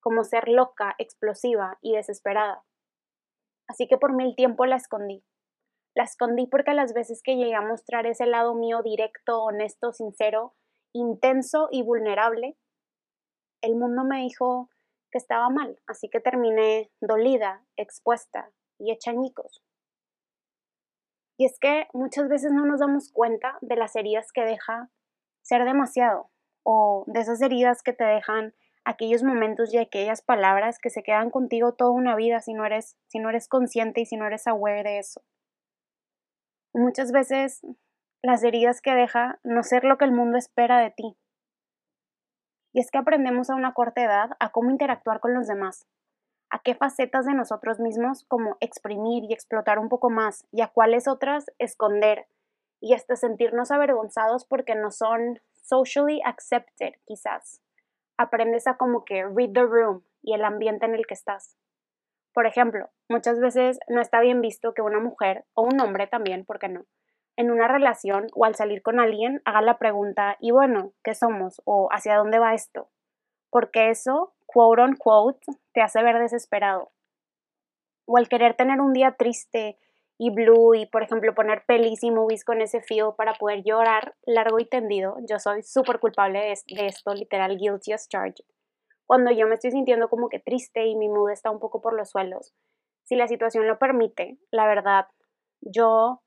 como 0.00 0.24
ser 0.24 0.48
loca, 0.48 0.94
explosiva 0.98 1.78
y 1.80 1.94
desesperada. 1.96 2.64
Así 3.66 3.88
que 3.88 3.96
por 3.96 4.14
mil 4.14 4.34
tiempo 4.36 4.66
la 4.66 4.76
escondí. 4.76 5.24
La 5.94 6.04
escondí 6.04 6.46
porque 6.46 6.74
las 6.74 6.92
veces 6.92 7.22
que 7.22 7.36
llegué 7.36 7.54
a 7.54 7.60
mostrar 7.60 8.06
ese 8.06 8.26
lado 8.26 8.54
mío 8.54 8.82
directo, 8.82 9.44
honesto, 9.44 9.92
sincero, 9.92 10.54
intenso 10.92 11.68
y 11.70 11.82
vulnerable, 11.82 12.56
el 13.62 13.76
mundo 13.76 14.04
me 14.04 14.22
dijo 14.22 14.70
que 15.10 15.18
estaba 15.18 15.48
mal, 15.50 15.80
así 15.86 16.08
que 16.08 16.20
terminé 16.20 16.90
dolida, 17.00 17.64
expuesta 17.76 18.50
y 18.78 18.92
hecha 18.92 19.12
añicos. 19.12 19.62
Y 21.38 21.46
es 21.46 21.58
que 21.60 21.86
muchas 21.92 22.28
veces 22.28 22.52
no 22.52 22.66
nos 22.66 22.80
damos 22.80 23.10
cuenta 23.12 23.58
de 23.60 23.76
las 23.76 23.96
heridas 23.96 24.32
que 24.32 24.42
deja 24.42 24.90
ser 25.42 25.64
demasiado, 25.64 26.30
o 26.64 27.04
de 27.06 27.20
esas 27.20 27.40
heridas 27.40 27.82
que 27.82 27.92
te 27.92 28.04
dejan 28.04 28.54
aquellos 28.84 29.22
momentos 29.22 29.72
y 29.72 29.78
aquellas 29.78 30.22
palabras 30.22 30.78
que 30.78 30.90
se 30.90 31.02
quedan 31.02 31.30
contigo 31.30 31.74
toda 31.74 31.90
una 31.90 32.16
vida 32.16 32.40
si 32.40 32.52
no 32.52 32.66
eres, 32.66 32.96
si 33.08 33.18
no 33.18 33.30
eres 33.30 33.48
consciente 33.48 34.00
y 34.00 34.06
si 34.06 34.16
no 34.16 34.26
eres 34.26 34.46
aware 34.46 34.82
de 34.82 34.98
eso. 34.98 35.22
Muchas 36.76 37.12
veces 37.12 37.64
las 38.20 38.42
heridas 38.42 38.80
que 38.80 38.94
deja 38.94 39.38
no 39.44 39.62
ser 39.62 39.84
lo 39.84 39.96
que 39.96 40.06
el 40.06 40.10
mundo 40.10 40.36
espera 40.36 40.80
de 40.80 40.90
ti. 40.90 41.16
Y 42.72 42.80
es 42.80 42.90
que 42.90 42.98
aprendemos 42.98 43.48
a 43.48 43.54
una 43.54 43.74
corta 43.74 44.02
edad 44.02 44.30
a 44.40 44.50
cómo 44.50 44.70
interactuar 44.70 45.20
con 45.20 45.34
los 45.34 45.46
demás, 45.46 45.86
a 46.50 46.58
qué 46.58 46.74
facetas 46.74 47.26
de 47.26 47.34
nosotros 47.34 47.78
mismos 47.78 48.24
como 48.24 48.56
exprimir 48.58 49.22
y 49.22 49.32
explotar 49.32 49.78
un 49.78 49.88
poco 49.88 50.10
más 50.10 50.48
y 50.50 50.62
a 50.62 50.68
cuáles 50.68 51.06
otras 51.06 51.46
esconder 51.58 52.26
y 52.80 52.94
hasta 52.94 53.14
sentirnos 53.14 53.70
avergonzados 53.70 54.44
porque 54.44 54.74
no 54.74 54.90
son 54.90 55.38
socially 55.52 56.20
accepted 56.24 56.94
quizás. 57.04 57.60
Aprendes 58.16 58.66
a 58.66 58.76
como 58.76 59.04
que 59.04 59.24
read 59.24 59.52
the 59.52 59.62
room 59.62 60.02
y 60.22 60.34
el 60.34 60.44
ambiente 60.44 60.86
en 60.86 60.96
el 60.96 61.06
que 61.06 61.14
estás. 61.14 61.56
Por 62.34 62.46
ejemplo, 62.46 62.90
muchas 63.08 63.38
veces 63.40 63.78
no 63.88 64.00
está 64.00 64.20
bien 64.20 64.40
visto 64.40 64.74
que 64.74 64.82
una 64.82 65.00
mujer, 65.00 65.44
o 65.54 65.62
un 65.62 65.80
hombre 65.80 66.08
también, 66.08 66.44
¿por 66.44 66.58
qué 66.58 66.68
no?, 66.68 66.84
en 67.36 67.50
una 67.50 67.66
relación 67.66 68.26
o 68.34 68.44
al 68.44 68.54
salir 68.54 68.82
con 68.82 69.00
alguien 69.00 69.40
haga 69.44 69.62
la 69.62 69.78
pregunta, 69.78 70.36
y 70.38 70.50
bueno, 70.50 70.92
¿qué 71.02 71.14
somos? 71.14 71.62
o 71.64 71.88
¿hacia 71.90 72.16
dónde 72.16 72.38
va 72.38 72.54
esto? 72.54 72.90
Porque 73.50 73.90
eso, 73.90 74.34
quote 74.46 74.82
on 74.82 74.96
quote, 74.96 75.46
te 75.72 75.80
hace 75.80 76.02
ver 76.02 76.18
desesperado. 76.18 76.92
O 78.06 78.18
al 78.18 78.28
querer 78.28 78.54
tener 78.54 78.80
un 78.80 78.92
día 78.92 79.12
triste 79.12 79.78
y 80.18 80.30
blue 80.30 80.74
y, 80.74 80.86
por 80.86 81.02
ejemplo, 81.02 81.34
poner 81.34 81.64
pelis 81.66 82.02
y 82.02 82.10
movies 82.10 82.44
con 82.44 82.60
ese 82.60 82.80
feel 82.80 83.14
para 83.16 83.34
poder 83.34 83.62
llorar 83.64 84.14
largo 84.26 84.58
y 84.58 84.66
tendido. 84.66 85.16
Yo 85.28 85.38
soy 85.38 85.62
súper 85.62 85.98
culpable 85.98 86.40
de, 86.40 86.86
esto, 86.86 87.14
literal, 87.14 87.56
guilty 87.56 87.92
as 87.92 88.08
charged. 88.08 88.44
Cuando 89.06 89.30
yo 89.30 89.46
me 89.46 89.54
estoy 89.54 89.70
sintiendo 89.70 90.08
como 90.08 90.28
que 90.28 90.38
triste 90.38 90.86
y 90.86 90.96
mi 90.96 91.08
mood 91.08 91.30
está 91.30 91.50
un 91.50 91.60
poco 91.60 91.80
por 91.80 91.94
los 91.94 92.10
suelos, 92.10 92.54
si 93.04 93.16
la 93.16 93.28
situación 93.28 93.66
lo 93.68 93.78
permite, 93.78 94.38
la 94.50 94.66
verdad, 94.66 95.06
yo, 95.60 96.22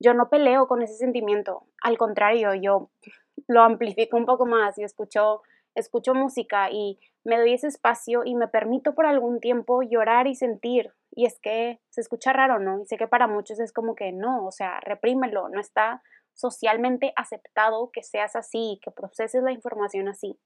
yo 0.00 0.14
no 0.14 0.28
peleo 0.28 0.66
con 0.66 0.82
ese 0.82 0.94
sentimiento. 0.94 1.64
Al 1.82 1.96
contrario, 1.96 2.54
yo 2.54 2.90
lo 3.46 3.62
amplifico 3.62 4.16
un 4.16 4.26
poco 4.26 4.46
más 4.46 4.78
y 4.78 4.84
escucho, 4.84 5.42
escucho 5.74 6.14
música 6.14 6.70
y 6.70 6.98
me 7.24 7.38
doy 7.38 7.52
ese 7.54 7.68
espacio 7.68 8.22
y 8.24 8.34
me 8.34 8.48
permito 8.48 8.94
por 8.94 9.06
algún 9.06 9.38
tiempo 9.40 9.82
llorar 9.82 10.26
y 10.26 10.34
sentir. 10.34 10.92
Y 11.10 11.26
es 11.26 11.38
que 11.40 11.80
se 11.88 12.00
escucha 12.00 12.32
raro, 12.32 12.58
¿no? 12.58 12.80
Y 12.80 12.86
sé 12.86 12.96
que 12.96 13.08
para 13.08 13.26
muchos 13.26 13.60
es 13.60 13.72
como 13.72 13.94
que 13.94 14.12
no, 14.12 14.44
o 14.46 14.52
sea, 14.52 14.80
reprímelo, 14.80 15.48
no 15.48 15.60
está 15.60 16.02
socialmente 16.34 17.12
aceptado 17.16 17.90
que 17.92 18.02
seas 18.02 18.36
así, 18.36 18.80
que 18.82 18.90
proceses 18.90 19.42
la 19.42 19.52
información 19.52 20.08
así. 20.08 20.38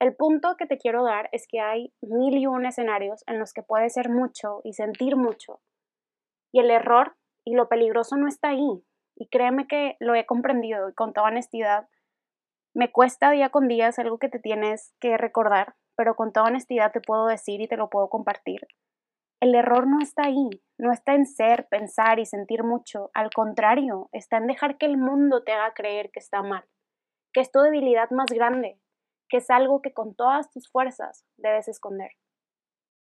El 0.00 0.14
punto 0.14 0.56
que 0.56 0.66
te 0.66 0.78
quiero 0.78 1.02
dar 1.02 1.28
es 1.32 1.48
que 1.48 1.60
hay 1.60 1.92
mil 2.00 2.38
y 2.38 2.46
un 2.46 2.66
escenarios 2.66 3.24
en 3.26 3.40
los 3.40 3.52
que 3.52 3.62
puedes 3.62 3.94
ser 3.94 4.10
mucho 4.10 4.60
y 4.62 4.74
sentir 4.74 5.16
mucho. 5.16 5.60
Y 6.52 6.60
el 6.60 6.70
error 6.70 7.16
y 7.44 7.54
lo 7.54 7.68
peligroso 7.68 8.16
no 8.16 8.28
está 8.28 8.50
ahí. 8.50 8.84
Y 9.16 9.28
créeme 9.28 9.66
que 9.66 9.96
lo 9.98 10.14
he 10.14 10.24
comprendido 10.24 10.88
y 10.88 10.94
con 10.94 11.12
toda 11.12 11.28
honestidad. 11.28 11.88
Me 12.74 12.92
cuesta 12.92 13.30
día 13.30 13.50
con 13.50 13.66
día, 13.66 13.88
es 13.88 13.98
algo 13.98 14.18
que 14.18 14.28
te 14.28 14.38
tienes 14.38 14.94
que 15.00 15.16
recordar, 15.16 15.74
pero 15.96 16.14
con 16.14 16.32
toda 16.32 16.46
honestidad 16.46 16.92
te 16.92 17.00
puedo 17.00 17.26
decir 17.26 17.60
y 17.60 17.66
te 17.66 17.76
lo 17.76 17.90
puedo 17.90 18.08
compartir. 18.08 18.68
El 19.40 19.54
error 19.56 19.88
no 19.88 19.98
está 20.00 20.26
ahí, 20.26 20.48
no 20.78 20.92
está 20.92 21.14
en 21.14 21.26
ser, 21.26 21.66
pensar 21.68 22.20
y 22.20 22.26
sentir 22.26 22.62
mucho, 22.62 23.10
al 23.14 23.30
contrario, 23.30 24.08
está 24.12 24.36
en 24.36 24.46
dejar 24.46 24.78
que 24.78 24.86
el 24.86 24.96
mundo 24.96 25.42
te 25.42 25.52
haga 25.52 25.74
creer 25.74 26.10
que 26.12 26.20
está 26.20 26.42
mal, 26.42 26.64
que 27.32 27.40
es 27.40 27.50
tu 27.50 27.60
debilidad 27.60 28.10
más 28.10 28.26
grande, 28.30 28.80
que 29.28 29.38
es 29.38 29.50
algo 29.50 29.82
que 29.82 29.92
con 29.92 30.14
todas 30.14 30.50
tus 30.50 30.68
fuerzas 30.70 31.24
debes 31.36 31.68
esconder. 31.68 32.12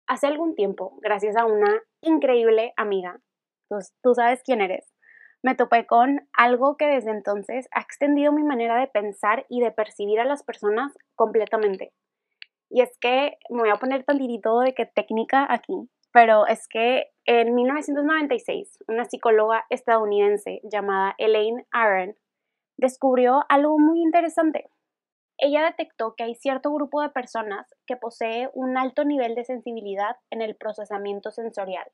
Hace 0.06 0.26
algún 0.26 0.54
tiempo, 0.54 0.98
gracias 1.00 1.36
a 1.36 1.46
una 1.46 1.80
increíble 2.00 2.72
amiga, 2.76 3.20
pues, 3.68 3.94
tú 4.02 4.14
sabes 4.14 4.42
quién 4.44 4.60
eres, 4.60 4.92
me 5.42 5.56
topé 5.56 5.86
con 5.86 6.28
algo 6.32 6.76
que 6.76 6.86
desde 6.86 7.10
entonces 7.10 7.68
ha 7.72 7.80
extendido 7.80 8.32
mi 8.32 8.44
manera 8.44 8.78
de 8.78 8.86
pensar 8.86 9.44
y 9.48 9.60
de 9.60 9.72
percibir 9.72 10.20
a 10.20 10.24
las 10.24 10.44
personas 10.44 10.92
completamente. 11.16 11.92
Y 12.70 12.80
es 12.80 12.96
que 13.00 13.38
me 13.50 13.60
voy 13.60 13.70
a 13.70 13.76
poner 13.76 14.04
tantito 14.04 14.60
de 14.60 14.72
que 14.72 14.86
técnica 14.86 15.46
aquí, 15.52 15.90
pero 16.12 16.46
es 16.46 16.68
que 16.68 17.06
en 17.24 17.54
1996 17.54 18.78
una 18.86 19.04
psicóloga 19.04 19.64
estadounidense 19.68 20.60
llamada 20.62 21.14
Elaine 21.18 21.66
Aron 21.72 22.14
descubrió 22.76 23.42
algo 23.48 23.78
muy 23.78 24.00
interesante 24.00 24.70
ella 25.42 25.64
detectó 25.64 26.14
que 26.14 26.22
hay 26.22 26.36
cierto 26.36 26.72
grupo 26.72 27.02
de 27.02 27.10
personas 27.10 27.66
que 27.84 27.96
posee 27.96 28.48
un 28.54 28.78
alto 28.78 29.04
nivel 29.04 29.34
de 29.34 29.44
sensibilidad 29.44 30.14
en 30.30 30.40
el 30.40 30.54
procesamiento 30.54 31.32
sensorial. 31.32 31.90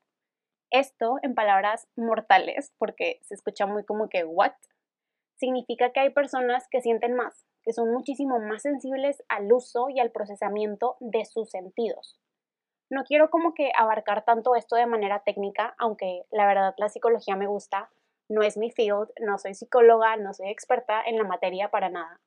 Esto, 0.69 1.15
en 1.23 1.33
palabras 1.33 1.87
mortales, 1.95 2.75
porque 2.77 3.19
se 3.23 3.33
escucha 3.33 3.65
muy 3.65 3.83
como 3.83 4.07
que 4.07 4.23
what, 4.23 4.53
significa 5.35 5.91
que 5.91 5.99
hay 5.99 6.11
personas 6.11 6.67
que 6.69 6.81
sienten 6.81 7.15
más, 7.15 7.47
que 7.63 7.73
son 7.73 7.91
muchísimo 7.91 8.39
más 8.39 8.61
sensibles 8.61 9.23
al 9.29 9.51
uso 9.51 9.89
y 9.89 9.99
al 9.99 10.11
procesamiento 10.11 10.97
de 10.99 11.25
sus 11.25 11.49
sentidos. 11.49 12.19
No 12.91 13.03
quiero 13.03 13.31
como 13.31 13.55
que 13.55 13.71
abarcar 13.75 14.25
tanto 14.25 14.53
esto 14.53 14.75
de 14.75 14.85
manera 14.85 15.23
técnica, 15.25 15.73
aunque 15.79 16.23
la 16.29 16.45
verdad 16.45 16.75
la 16.77 16.89
psicología 16.89 17.35
me 17.35 17.47
gusta, 17.47 17.89
no 18.29 18.43
es 18.43 18.57
mi 18.57 18.69
field, 18.69 19.09
no 19.21 19.39
soy 19.39 19.55
psicóloga, 19.55 20.17
no 20.17 20.35
soy 20.35 20.49
experta 20.49 21.01
en 21.03 21.17
la 21.17 21.23
materia 21.23 21.71
para 21.71 21.89
nada. 21.89 22.19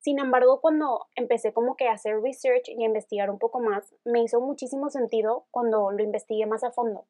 Sin 0.00 0.20
embargo, 0.20 0.60
cuando 0.60 1.06
empecé 1.16 1.52
como 1.52 1.76
que 1.76 1.88
a 1.88 1.92
hacer 1.92 2.20
research 2.20 2.68
y 2.68 2.82
a 2.82 2.86
investigar 2.86 3.30
un 3.30 3.38
poco 3.38 3.60
más, 3.60 3.94
me 4.04 4.22
hizo 4.22 4.40
muchísimo 4.40 4.90
sentido 4.90 5.46
cuando 5.50 5.90
lo 5.90 6.02
investigué 6.02 6.46
más 6.46 6.62
a 6.62 6.70
fondo. 6.70 7.04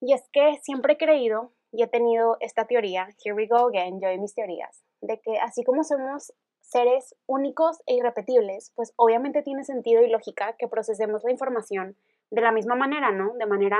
Y 0.00 0.12
es 0.12 0.28
que 0.32 0.58
siempre 0.62 0.94
he 0.94 0.98
creído 0.98 1.52
y 1.72 1.82
he 1.82 1.88
tenido 1.88 2.36
esta 2.40 2.66
teoría, 2.66 3.08
here 3.24 3.34
we 3.34 3.46
go 3.46 3.68
again, 3.68 4.00
yo 4.00 4.08
mis 4.20 4.34
teorías, 4.34 4.84
de 5.00 5.20
que 5.20 5.38
así 5.38 5.64
como 5.64 5.82
somos 5.82 6.34
seres 6.60 7.16
únicos 7.26 7.80
e 7.86 7.94
irrepetibles, 7.94 8.72
pues 8.74 8.92
obviamente 8.96 9.42
tiene 9.42 9.64
sentido 9.64 10.02
y 10.02 10.10
lógica 10.10 10.56
que 10.58 10.68
procesemos 10.68 11.24
la 11.24 11.30
información 11.30 11.96
de 12.30 12.42
la 12.42 12.52
misma 12.52 12.74
manera, 12.74 13.12
¿no? 13.12 13.34
De 13.34 13.46
manera 13.46 13.78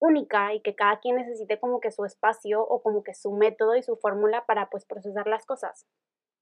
única 0.00 0.52
y 0.52 0.60
que 0.60 0.74
cada 0.74 1.00
quien 1.00 1.16
necesite 1.16 1.58
como 1.58 1.80
que 1.80 1.90
su 1.90 2.04
espacio 2.04 2.62
o 2.62 2.82
como 2.82 3.02
que 3.02 3.14
su 3.14 3.32
método 3.32 3.76
y 3.76 3.82
su 3.82 3.96
fórmula 3.96 4.44
para 4.46 4.68
pues 4.68 4.84
procesar 4.84 5.26
las 5.26 5.46
cosas 5.46 5.86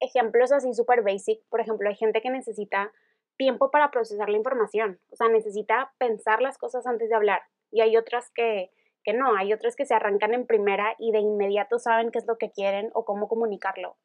ejemplos 0.07 0.53
así 0.53 0.73
súper 0.73 1.03
basic, 1.03 1.41
por 1.49 1.61
ejemplo, 1.61 1.89
hay 1.89 1.97
gente 1.97 2.21
que 2.21 2.31
necesita 2.31 2.93
tiempo 3.37 3.71
para 3.71 3.91
procesar 3.91 4.29
la 4.29 4.39
información, 4.39 4.99
o 5.11 5.17
sea, 5.17 5.29
necesita 5.29 5.93
pensar 5.99 6.41
las 6.41 6.59
cosas 6.59 6.87
antes 6.87 7.11
de 7.11 7.15
hablar 7.15 7.43
y 7.71 7.81
hay 7.83 7.97
otras 7.97 8.31
que, 8.35 8.71
que 9.05 9.13
no, 9.13 9.37
hay 9.37 9.53
otras 9.53 9.77
que 9.77 9.87
se 9.87 9.95
arrancan 9.95 10.35
en 10.35 10.47
primera 10.47 10.95
y 10.99 11.13
de 11.13 11.19
inmediato 11.19 11.79
saben 11.79 12.11
qué 12.11 12.19
es 12.19 12.27
lo 12.27 12.39
que 12.39 12.51
quieren 12.51 12.91
o 12.95 13.05
cómo 13.05 13.29
comunicarlo. 13.29 13.97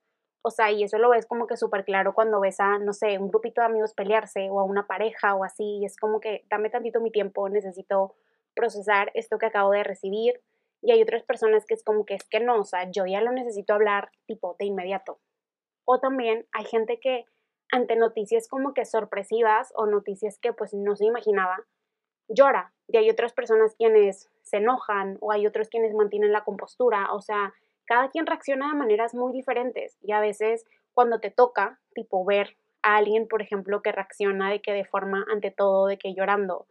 O 0.44 0.50
sea, 0.50 0.72
y 0.72 0.84
eso 0.84 0.98
lo 0.98 1.10
ves 1.10 1.28
como 1.28 1.46
que 1.46 1.56
súper 1.56 1.86
claro 1.86 2.14
cuando 2.14 2.40
ves 2.40 2.60
a, 2.60 2.80
no 2.80 2.94
sé, 2.94 3.20
un 3.20 3.30
grupito 3.30 3.62
de 3.62 3.68
amigos 3.68 3.94
pelearse 3.94 4.50
o 4.50 4.60
a 4.60 4.64
una 4.64 4.88
pareja 4.88 5.36
o 5.36 5.44
así, 5.44 5.80
y 5.82 5.86
es 5.86 5.98
como 5.98 6.20
que 6.20 6.46
dame 6.50 6.70
tantito 6.70 7.00
mi 7.00 7.12
tiempo, 7.12 7.48
necesito 7.48 8.16
procesar 8.56 9.12
esto 9.14 9.38
que 9.38 9.46
acabo 9.46 9.72
de 9.72 9.84
recibir. 9.84 10.42
Y 10.82 10.92
hay 10.92 11.02
otras 11.04 11.24
personas 11.24 11.66
que 11.68 11.76
es 11.76 11.84
como 11.84 12.06
que 12.06 12.16
es 12.16 12.28
que 12.28 12.40
no, 12.40 12.60
o 12.60 12.64
sea, 12.64 12.90
yo 12.90 13.06
ya 13.06 13.22
lo 13.22 13.32
necesito 13.32 13.74
hablar 13.74 14.10
tipo 14.26 14.56
de 14.58 14.66
inmediato. 14.66 15.20
O 15.86 16.00
también 16.00 16.46
hay 16.52 16.66
gente 16.66 17.00
que 17.00 17.26
ante 17.72 17.96
noticias 17.96 18.48
como 18.48 18.74
que 18.74 18.86
sorpresivas 18.86 19.72
o 19.76 19.86
noticias 19.86 20.38
que 20.40 20.54
pues 20.54 20.74
no 20.74 20.96
se 20.96 21.06
imaginaba, 21.06 21.66
llora. 22.28 22.74
Y 22.88 22.98
hay 22.98 23.10
otras 23.10 23.34
personas 23.34 23.76
quienes 23.76 24.30
se 24.42 24.58
enojan 24.58 25.18
o 25.22 25.32
hay 25.32 25.48
otros 25.48 25.70
quienes 25.70 25.94
mantienen 25.94 26.34
la 26.34 26.44
compostura. 26.44 27.14
O 27.14 27.22
sea, 27.22 27.54
cada 27.86 28.10
quien 28.10 28.26
reacciona 28.26 28.68
de 28.68 28.76
maneras 28.76 29.14
muy 29.14 29.34
diferentes 29.34 29.98
y 30.02 30.12
a 30.12 30.20
veces 30.20 30.66
cuando 30.94 31.20
te 31.20 31.32
toca, 31.32 31.80
tipo 31.94 32.26
ver 32.26 32.58
a 32.84 32.98
alguien, 32.98 33.28
por 33.28 33.42
ejemplo, 33.42 33.82
que 33.82 33.92
reacciona 33.92 34.50
de 34.50 34.62
que 34.62 34.74
de 34.74 34.86
forma 34.86 35.26
ante 35.32 35.52
todo, 35.52 35.88
de 35.88 35.98
que 35.98 36.14
llorando, 36.14 36.68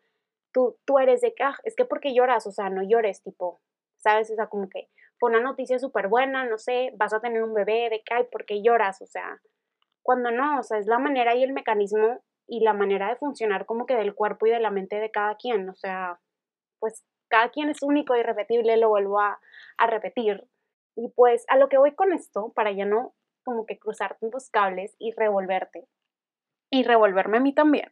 tú, 0.53 0.77
tú 0.85 0.99
eres 0.99 1.21
de 1.21 1.35
que, 1.35 1.43
ah, 1.43 1.57
es 1.65 1.77
que 1.77 1.85
porque 1.85 2.15
lloras, 2.15 2.47
o 2.47 2.53
sea, 2.53 2.69
no 2.69 2.83
llores, 2.83 3.23
tipo, 3.23 3.61
¿sabes? 3.97 4.31
O 4.31 4.35
sea, 4.35 4.49
como 4.49 4.69
que 4.69 4.89
una 5.29 5.41
noticia 5.41 5.79
súper 5.79 6.09
buena, 6.09 6.45
no 6.45 6.59
sé, 6.59 6.93
vas 6.97 7.13
a 7.13 7.21
tener 7.21 7.43
un 7.43 7.55
bebé, 7.55 7.91
de 7.91 8.03
que, 8.03 8.15
ay, 8.15 8.25
¿por 8.31 8.47
qué 8.47 8.63
lloras? 8.63 9.03
O 9.03 9.07
sea, 9.07 9.41
cuando 10.03 10.31
no, 10.31 10.61
o 10.61 10.63
sea, 10.63 10.79
es 10.79 10.87
la 10.87 10.99
manera 10.99 11.35
y 11.35 11.43
el 11.43 11.53
mecanismo 11.53 12.23
y 12.47 12.61
la 12.61 12.73
manera 12.73 13.09
de 13.09 13.17
funcionar 13.17 13.67
como 13.67 13.87
que 13.87 13.95
del 13.95 14.15
cuerpo 14.15 14.47
y 14.47 14.51
de 14.51 14.61
la 14.61 14.71
mente 14.71 14.97
de 14.97 15.11
cada 15.11 15.37
quien, 15.37 15.69
o 15.69 15.75
sea, 15.75 16.21
pues 16.79 17.05
cada 17.29 17.51
quien 17.51 17.71
es 17.71 17.83
único 17.83 18.17
y 18.17 18.23
repetible, 18.23 18.77
lo 18.77 18.89
vuelvo 18.89 19.21
a, 19.21 19.39
a 19.79 19.87
repetir. 19.87 20.49
Y 20.97 21.09
pues 21.11 21.45
a 21.49 21.57
lo 21.57 21.69
que 21.69 21.79
voy 21.79 21.95
con 21.95 22.13
esto, 22.13 22.53
para 22.55 22.73
ya 22.73 22.85
no 22.87 23.15
como 23.45 23.67
que 23.67 23.79
cruzar 23.79 24.17
tantos 24.21 24.51
cables 24.51 24.97
y 24.99 25.13
revolverte, 25.13 25.87
y 26.71 26.83
revolverme 26.83 27.39
a 27.39 27.41
mí 27.41 27.55
también. 27.55 27.91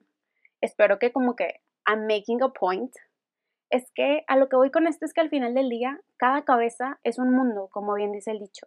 Espero 0.60 0.98
que 0.98 1.12
como 1.12 1.36
que 1.36 1.60
I'm 1.86 2.06
making 2.06 2.42
a 2.42 2.48
point 2.48 2.92
es 3.70 3.90
que 3.94 4.24
a 4.26 4.36
lo 4.36 4.48
que 4.48 4.56
voy 4.56 4.70
con 4.70 4.86
esto 4.86 5.04
es 5.04 5.12
que 5.12 5.20
al 5.20 5.30
final 5.30 5.54
del 5.54 5.68
día, 5.68 6.00
cada 6.16 6.44
cabeza 6.44 6.98
es 7.04 7.18
un 7.18 7.34
mundo, 7.34 7.68
como 7.70 7.94
bien 7.94 8.12
dice 8.12 8.30
el 8.30 8.38
dicho, 8.38 8.66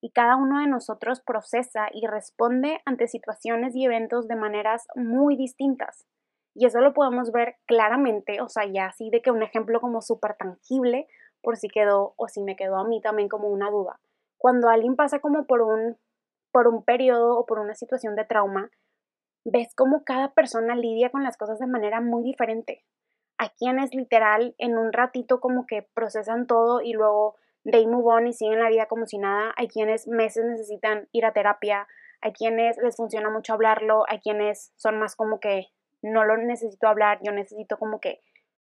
y 0.00 0.10
cada 0.10 0.36
uno 0.36 0.60
de 0.60 0.66
nosotros 0.66 1.20
procesa 1.20 1.88
y 1.92 2.06
responde 2.06 2.80
ante 2.86 3.06
situaciones 3.06 3.74
y 3.76 3.84
eventos 3.84 4.28
de 4.28 4.36
maneras 4.36 4.86
muy 4.94 5.36
distintas. 5.36 6.06
Y 6.54 6.66
eso 6.66 6.80
lo 6.80 6.94
podemos 6.94 7.30
ver 7.32 7.56
claramente, 7.66 8.40
o 8.40 8.48
sea, 8.48 8.64
ya 8.66 8.86
así 8.86 9.10
de 9.10 9.22
que 9.22 9.30
un 9.30 9.42
ejemplo 9.42 9.80
como 9.80 10.00
súper 10.00 10.34
tangible, 10.34 11.06
por 11.42 11.56
si 11.56 11.68
quedó 11.68 12.14
o 12.16 12.28
si 12.28 12.42
me 12.42 12.56
quedó 12.56 12.76
a 12.76 12.84
mí 12.84 13.00
también 13.00 13.28
como 13.28 13.48
una 13.48 13.70
duda. 13.70 14.00
Cuando 14.36 14.68
alguien 14.68 14.96
pasa 14.96 15.20
como 15.20 15.46
por 15.46 15.62
un, 15.62 15.96
por 16.52 16.66
un 16.66 16.82
periodo 16.82 17.38
o 17.38 17.46
por 17.46 17.58
una 17.58 17.74
situación 17.74 18.16
de 18.16 18.24
trauma, 18.24 18.70
ves 19.44 19.74
cómo 19.74 20.02
cada 20.04 20.32
persona 20.32 20.74
lidia 20.74 21.10
con 21.10 21.22
las 21.22 21.36
cosas 21.36 21.58
de 21.58 21.66
manera 21.66 22.00
muy 22.00 22.22
diferente. 22.22 22.84
Hay 23.40 23.48
quienes 23.58 23.94
literal 23.94 24.54
en 24.58 24.76
un 24.76 24.92
ratito 24.92 25.40
como 25.40 25.66
que 25.66 25.80
procesan 25.94 26.46
todo 26.46 26.82
y 26.82 26.92
luego 26.92 27.36
they 27.64 27.86
move 27.86 28.04
on 28.04 28.26
y 28.26 28.34
siguen 28.34 28.58
la 28.58 28.68
vida 28.68 28.84
como 28.84 29.06
si 29.06 29.16
nada. 29.16 29.54
Hay 29.56 29.66
quienes 29.66 30.06
meses 30.06 30.44
necesitan 30.44 31.08
ir 31.12 31.24
a 31.24 31.32
terapia. 31.32 31.88
Hay 32.20 32.34
quienes 32.34 32.76
les 32.76 32.96
funciona 32.96 33.30
mucho 33.30 33.54
hablarlo. 33.54 34.04
Hay 34.08 34.20
quienes 34.20 34.74
son 34.76 34.98
más 34.98 35.16
como 35.16 35.40
que 35.40 35.68
no 36.02 36.26
lo 36.26 36.36
necesito 36.36 36.86
hablar. 36.86 37.18
Yo 37.22 37.32
necesito 37.32 37.78
como 37.78 37.98
que 37.98 38.20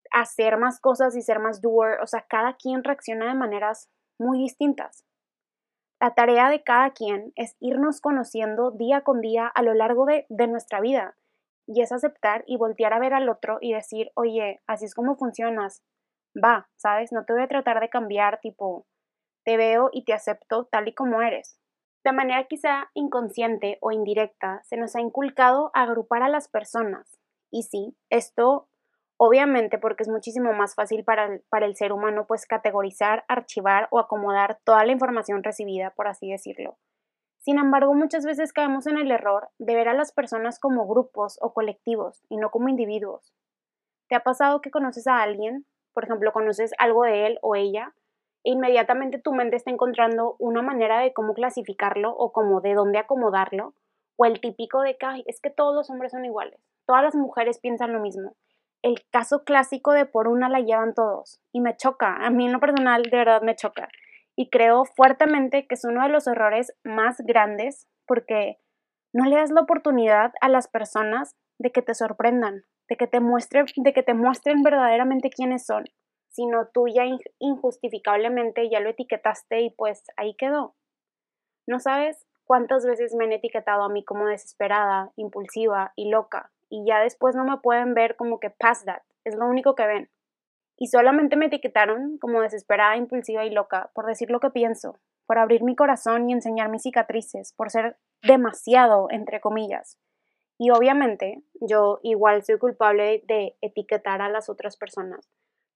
hacer 0.09 0.57
más 0.57 0.79
cosas 0.79 1.15
y 1.15 1.21
ser 1.21 1.37
más 1.37 1.61
doer. 1.61 2.01
O 2.01 2.07
sea, 2.07 2.25
cada 2.27 2.55
quien 2.55 2.83
reacciona 2.83 3.27
de 3.27 3.35
maneras 3.35 3.91
muy 4.17 4.39
distintas. 4.39 5.05
La 6.01 6.15
tarea 6.15 6.49
de 6.49 6.63
cada 6.63 6.93
quien 6.93 7.31
es 7.35 7.55
irnos 7.59 8.01
conociendo 8.01 8.71
día 8.71 9.01
con 9.01 9.21
día 9.21 9.45
a 9.45 9.61
lo 9.61 9.75
largo 9.75 10.07
de, 10.07 10.25
de 10.29 10.47
nuestra 10.47 10.81
vida 10.81 11.15
y 11.67 11.82
es 11.82 11.91
aceptar 11.91 12.43
y 12.48 12.58
voltear 12.58 12.93
a 12.93 13.00
ver 13.00 13.13
al 13.13 13.29
otro 13.29 13.58
y 13.62 13.74
decir, 13.74 14.12
oye, 14.15 14.62
así 14.67 14.86
es 14.86 14.93
como 14.96 15.15
funcionas, 15.15 15.84
va, 16.36 16.70
¿sabes? 16.77 17.12
No 17.12 17.25
te 17.25 17.34
voy 17.34 17.43
a 17.43 17.48
tratar 17.48 17.79
de 17.79 17.89
cambiar, 17.89 18.39
tipo, 18.41 18.86
te 19.46 19.58
veo 19.58 19.89
y 19.91 20.03
te 20.05 20.13
acepto 20.13 20.65
tal 20.65 20.88
y 20.88 20.93
como 20.93 21.22
eres. 21.22 21.60
De 22.03 22.12
manera 22.12 22.46
quizá 22.46 22.89
inconsciente 22.93 23.77
o 23.82 23.91
indirecta, 23.91 24.62
se 24.65 24.77
nos 24.77 24.96
ha 24.96 25.01
inculcado 25.01 25.72
agrupar 25.74 26.22
a 26.24 26.29
las 26.29 26.50
personas. 26.50 27.20
Y 27.50 27.63
sí, 27.63 27.96
esto 28.10 28.67
obviamente 29.17 29.77
porque 29.77 30.03
es 30.03 30.10
muchísimo 30.10 30.53
más 30.53 30.75
fácil 30.75 31.03
para 31.05 31.39
para 31.50 31.65
el 31.65 31.75
ser 31.75 31.93
humano 31.93 32.25
pues 32.27 32.46
categorizar, 32.46 33.24
archivar 33.27 33.88
o 33.91 34.00
acomodar 34.00 34.60
toda 34.65 34.86
la 34.86 34.91
información 34.91 35.43
recibida, 35.43 35.91
por 35.91 36.08
así 36.08 36.29
decirlo. 36.29 36.77
Sin 37.43 37.59
embargo, 37.59 37.93
muchas 37.93 38.25
veces 38.25 38.53
caemos 38.53 38.88
en 38.88 38.97
el 38.97 39.12
error 39.12 39.50
de 39.59 39.75
ver 39.75 39.89
a 39.89 39.93
las 39.93 40.13
personas 40.13 40.59
como 40.59 40.88
grupos 40.88 41.38
o 41.41 41.53
colectivos 41.53 42.23
y 42.29 42.38
no 42.38 42.51
como 42.51 42.69
individuos. 42.69 43.33
¿Te 44.07 44.15
ha 44.15 44.21
pasado 44.21 44.62
que 44.62 44.71
conoces 44.71 45.07
a 45.07 45.21
alguien, 45.21 45.65
por 45.93 46.05
ejemplo, 46.05 46.31
conoces 46.31 46.71
algo 46.77 47.03
de 47.03 47.27
él 47.27 47.39
o 47.41 47.55
ella, 47.55 47.93
inmediatamente 48.43 49.19
tu 49.19 49.33
mente 49.33 49.57
está 49.57 49.71
encontrando 49.71 50.38
una 50.39 50.62
manera 50.62 51.00
de 51.00 51.12
cómo 51.12 51.33
clasificarlo 51.33 52.15
o 52.15 52.31
como 52.31 52.62
de 52.62 52.75
dónde 52.75 52.97
acomodarlo, 52.97 53.73
o 54.15 54.23
el 54.25 54.39
típico 54.39 54.79
de 54.79 54.95
que 54.95 55.23
es 55.25 55.41
que 55.41 55.50
todos 55.50 55.75
los 55.75 55.89
hombres 55.89 56.13
son 56.13 56.23
iguales, 56.23 56.62
todas 56.85 57.03
las 57.03 57.15
mujeres 57.15 57.59
piensan 57.59 57.91
lo 57.91 58.00
mismo. 58.00 58.38
El 58.83 59.03
caso 59.12 59.43
clásico 59.43 59.91
de 59.91 60.05
por 60.05 60.29
una 60.29 60.47
la 60.47 60.62
llevan 60.62 60.93
todos 60.93 61.41
y 61.51 61.59
me 61.59 61.75
choca, 61.75 62.15
a 62.25 62.29
mí 62.29 62.45
en 62.45 62.53
lo 62.53 62.62
personal 62.62 63.03
de 63.03 63.17
verdad 63.17 63.41
me 63.41 63.57
choca 63.57 63.89
y 64.35 64.49
creo 64.49 64.85
fuertemente 64.85 65.67
que 65.67 65.75
es 65.75 65.85
uno 65.85 66.03
de 66.03 66.09
los 66.09 66.27
errores 66.27 66.73
más 66.83 67.17
grandes 67.19 67.87
porque 68.05 68.59
no 69.13 69.25
le 69.25 69.35
das 69.35 69.51
la 69.51 69.61
oportunidad 69.61 70.33
a 70.41 70.49
las 70.49 70.67
personas 70.67 71.35
de 71.59 71.71
que 71.71 71.81
te 71.81 71.93
sorprendan, 71.93 72.63
de 72.89 72.97
que 72.97 73.07
te 73.07 73.19
muestren, 73.19 73.65
de 73.75 73.93
que 73.93 74.03
te 74.03 74.13
muestren 74.13 74.63
verdaderamente 74.63 75.29
quiénes 75.29 75.65
son 75.65 75.85
sino 76.33 76.67
tú 76.73 76.87
ya 76.87 77.03
injustificablemente 77.39 78.67
ya 78.69 78.79
lo 78.79 78.89
etiquetaste 78.89 79.61
y 79.61 79.69
pues 79.69 80.03
ahí 80.17 80.35
quedó. 80.35 80.75
No 81.67 81.79
sabes 81.79 82.25
cuántas 82.43 82.85
veces 82.85 83.13
me 83.13 83.25
han 83.25 83.31
etiquetado 83.31 83.83
a 83.83 83.89
mí 83.89 84.03
como 84.03 84.25
desesperada, 84.25 85.11
impulsiva 85.15 85.93
y 85.95 86.09
loca, 86.09 86.51
y 86.69 86.85
ya 86.85 86.99
después 86.99 87.35
no 87.35 87.45
me 87.45 87.57
pueden 87.57 87.93
ver 87.93 88.15
como 88.15 88.39
que 88.39 88.49
past 88.49 88.85
that, 88.85 89.03
es 89.23 89.35
lo 89.35 89.45
único 89.45 89.75
que 89.75 89.85
ven. 89.85 90.09
Y 90.83 90.87
solamente 90.87 91.37
me 91.37 91.45
etiquetaron 91.45 92.17
como 92.17 92.41
desesperada, 92.41 92.97
impulsiva 92.97 93.45
y 93.45 93.49
loca 93.49 93.89
por 93.95 94.05
decir 94.05 94.29
lo 94.29 94.41
que 94.41 94.49
pienso, 94.49 94.99
por 95.25 95.37
abrir 95.37 95.63
mi 95.63 95.77
corazón 95.77 96.29
y 96.29 96.33
enseñar 96.33 96.67
mis 96.67 96.81
cicatrices, 96.81 97.53
por 97.53 97.69
ser 97.69 97.95
demasiado, 98.21 99.07
entre 99.09 99.39
comillas. 99.39 99.97
Y 100.57 100.71
obviamente 100.71 101.41
yo 101.61 102.01
igual 102.03 102.43
soy 102.43 102.57
culpable 102.57 103.23
de 103.29 103.55
etiquetar 103.61 104.21
a 104.21 104.27
las 104.27 104.49
otras 104.49 104.75
personas 104.75 105.29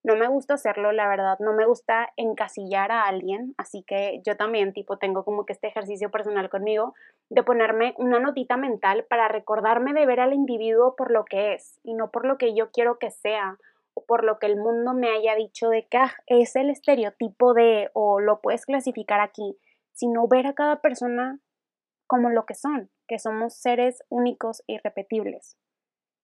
no 0.07 0.15
me 0.15 0.27
gusta 0.27 0.53
hacerlo, 0.53 0.93
la 0.93 1.09
verdad, 1.09 1.37
no 1.39 1.53
me 1.53 1.65
gusta 1.65 2.13
encasillar 2.15 2.93
a 2.93 3.03
alguien, 3.03 3.53
así 3.57 3.83
que 3.83 4.21
yo 4.25 4.37
también 4.37 4.71
tipo 4.71 4.97
tengo 4.97 5.25
como 5.25 5.45
que 5.45 5.51
este 5.51 5.67
ejercicio 5.67 6.09
personal 6.11 6.49
conmigo 6.49 6.93
de 7.29 7.43
ponerme 7.43 7.93
una 7.97 8.17
notita 8.17 8.55
mental 8.55 9.05
para 9.09 9.27
recordarme 9.27 9.93
de 9.93 10.05
ver 10.05 10.21
al 10.21 10.33
individuo 10.33 10.95
por 10.95 11.11
lo 11.11 11.25
que 11.25 11.53
es 11.53 11.81
y 11.83 11.93
no 11.93 12.09
por 12.09 12.25
lo 12.25 12.37
que 12.37 12.55
yo 12.55 12.71
quiero 12.71 12.99
que 12.99 13.11
sea 13.11 13.57
por 14.07 14.23
lo 14.23 14.39
que 14.39 14.47
el 14.47 14.57
mundo 14.57 14.93
me 14.93 15.09
haya 15.09 15.35
dicho 15.35 15.69
de 15.69 15.87
que 15.87 15.97
ah, 15.97 16.13
es 16.27 16.55
el 16.55 16.69
estereotipo 16.69 17.53
de 17.53 17.89
o 17.93 18.19
lo 18.19 18.41
puedes 18.41 18.65
clasificar 18.65 19.19
aquí, 19.19 19.57
sino 19.93 20.27
ver 20.27 20.47
a 20.47 20.53
cada 20.53 20.81
persona 20.81 21.39
como 22.07 22.29
lo 22.29 22.45
que 22.45 22.55
son, 22.55 22.89
que 23.07 23.19
somos 23.19 23.55
seres 23.55 24.03
únicos 24.09 24.63
e 24.67 24.73
irrepetibles. 24.73 25.57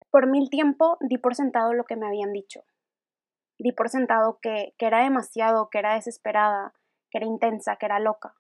Por 0.09 0.27
mil 0.27 0.49
tiempo 0.49 0.97
di 1.01 1.17
por 1.17 1.35
sentado 1.35 1.73
lo 1.73 1.85
que 1.85 1.95
me 1.95 2.07
habían 2.07 2.31
dicho 2.31 2.63
di 3.57 3.71
por 3.71 3.89
sentado 3.89 4.39
que, 4.41 4.73
que 4.77 4.85
era 4.85 5.03
demasiado, 5.03 5.69
que 5.69 5.79
era 5.79 5.95
desesperada, 5.95 6.73
que 7.09 7.19
era 7.19 7.27
intensa, 7.27 7.77
que 7.77 7.85
era 7.85 7.99
loca, 7.99 8.35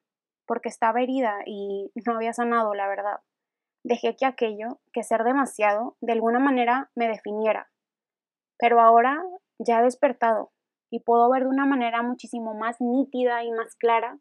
porque 0.45 0.69
estaba 0.69 1.01
herida 1.01 1.39
y 1.45 1.91
no 2.05 2.15
había 2.15 2.33
sanado, 2.33 2.73
la 2.73 2.87
verdad. 2.87 3.21
Dejé 3.83 4.15
que 4.15 4.25
aquello, 4.25 4.79
que 4.93 5.03
ser 5.03 5.23
demasiado, 5.23 5.95
de 6.01 6.13
alguna 6.13 6.39
manera 6.39 6.91
me 6.95 7.07
definiera. 7.07 7.69
Pero 8.57 8.79
ahora 8.79 9.23
ya 9.59 9.79
he 9.79 9.83
despertado 9.83 10.51
y 10.89 10.99
puedo 10.99 11.29
ver 11.29 11.43
de 11.43 11.49
una 11.49 11.65
manera 11.65 12.01
muchísimo 12.01 12.53
más 12.53 12.79
nítida 12.79 13.43
y 13.43 13.51
más 13.51 13.75
clara 13.75 14.19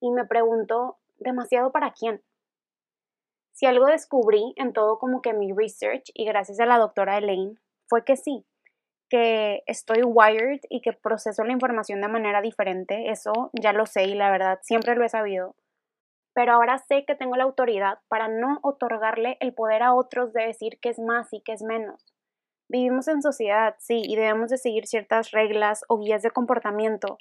y 0.00 0.10
me 0.10 0.26
pregunto, 0.26 0.98
¿demasiado 1.16 1.72
para 1.72 1.92
quién? 1.92 2.22
Si 3.52 3.66
algo 3.66 3.86
descubrí 3.86 4.52
en 4.56 4.72
todo 4.72 4.98
como 4.98 5.22
que 5.22 5.32
mi 5.32 5.52
research 5.52 6.10
y 6.12 6.24
gracias 6.24 6.60
a 6.60 6.66
la 6.66 6.78
doctora 6.78 7.18
Elaine 7.18 7.56
fue 7.86 8.04
que 8.04 8.16
sí, 8.16 8.44
que 9.08 9.62
estoy 9.66 10.02
wired 10.02 10.60
y 10.68 10.80
que 10.80 10.92
proceso 10.92 11.44
la 11.44 11.52
información 11.52 12.00
de 12.00 12.08
manera 12.08 12.42
diferente, 12.42 13.10
eso 13.10 13.50
ya 13.52 13.72
lo 13.72 13.86
sé 13.86 14.04
y 14.04 14.14
la 14.14 14.30
verdad 14.30 14.58
siempre 14.62 14.96
lo 14.96 15.04
he 15.04 15.08
sabido. 15.08 15.54
Pero 16.34 16.52
ahora 16.52 16.78
sé 16.78 17.04
que 17.06 17.14
tengo 17.14 17.36
la 17.36 17.44
autoridad 17.44 18.00
para 18.08 18.26
no 18.26 18.58
otorgarle 18.62 19.36
el 19.38 19.54
poder 19.54 19.84
a 19.84 19.94
otros 19.94 20.32
de 20.32 20.46
decir 20.46 20.80
que 20.80 20.88
es 20.88 20.98
más 20.98 21.32
y 21.32 21.40
que 21.40 21.52
es 21.52 21.62
menos. 21.62 22.13
Vivimos 22.74 23.06
en 23.06 23.22
sociedad, 23.22 23.76
sí, 23.78 24.02
y 24.04 24.16
debemos 24.16 24.50
de 24.50 24.58
seguir 24.58 24.88
ciertas 24.88 25.30
reglas 25.30 25.84
o 25.86 26.00
guías 26.00 26.22
de 26.22 26.32
comportamiento. 26.32 27.18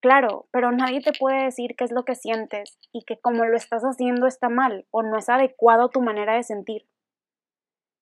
Claro, 0.00 0.48
pero 0.52 0.72
nadie 0.72 1.02
te 1.02 1.12
puede 1.12 1.44
decir 1.44 1.76
qué 1.76 1.84
es 1.84 1.92
lo 1.92 2.06
que 2.06 2.14
sientes 2.14 2.78
y 2.94 3.04
que 3.04 3.20
como 3.20 3.44
lo 3.44 3.58
estás 3.58 3.82
haciendo 3.82 4.26
está 4.26 4.48
mal 4.48 4.86
o 4.90 5.02
no 5.02 5.18
es 5.18 5.28
adecuado 5.28 5.90
tu 5.90 6.00
manera 6.00 6.32
de 6.32 6.44
sentir. 6.44 6.88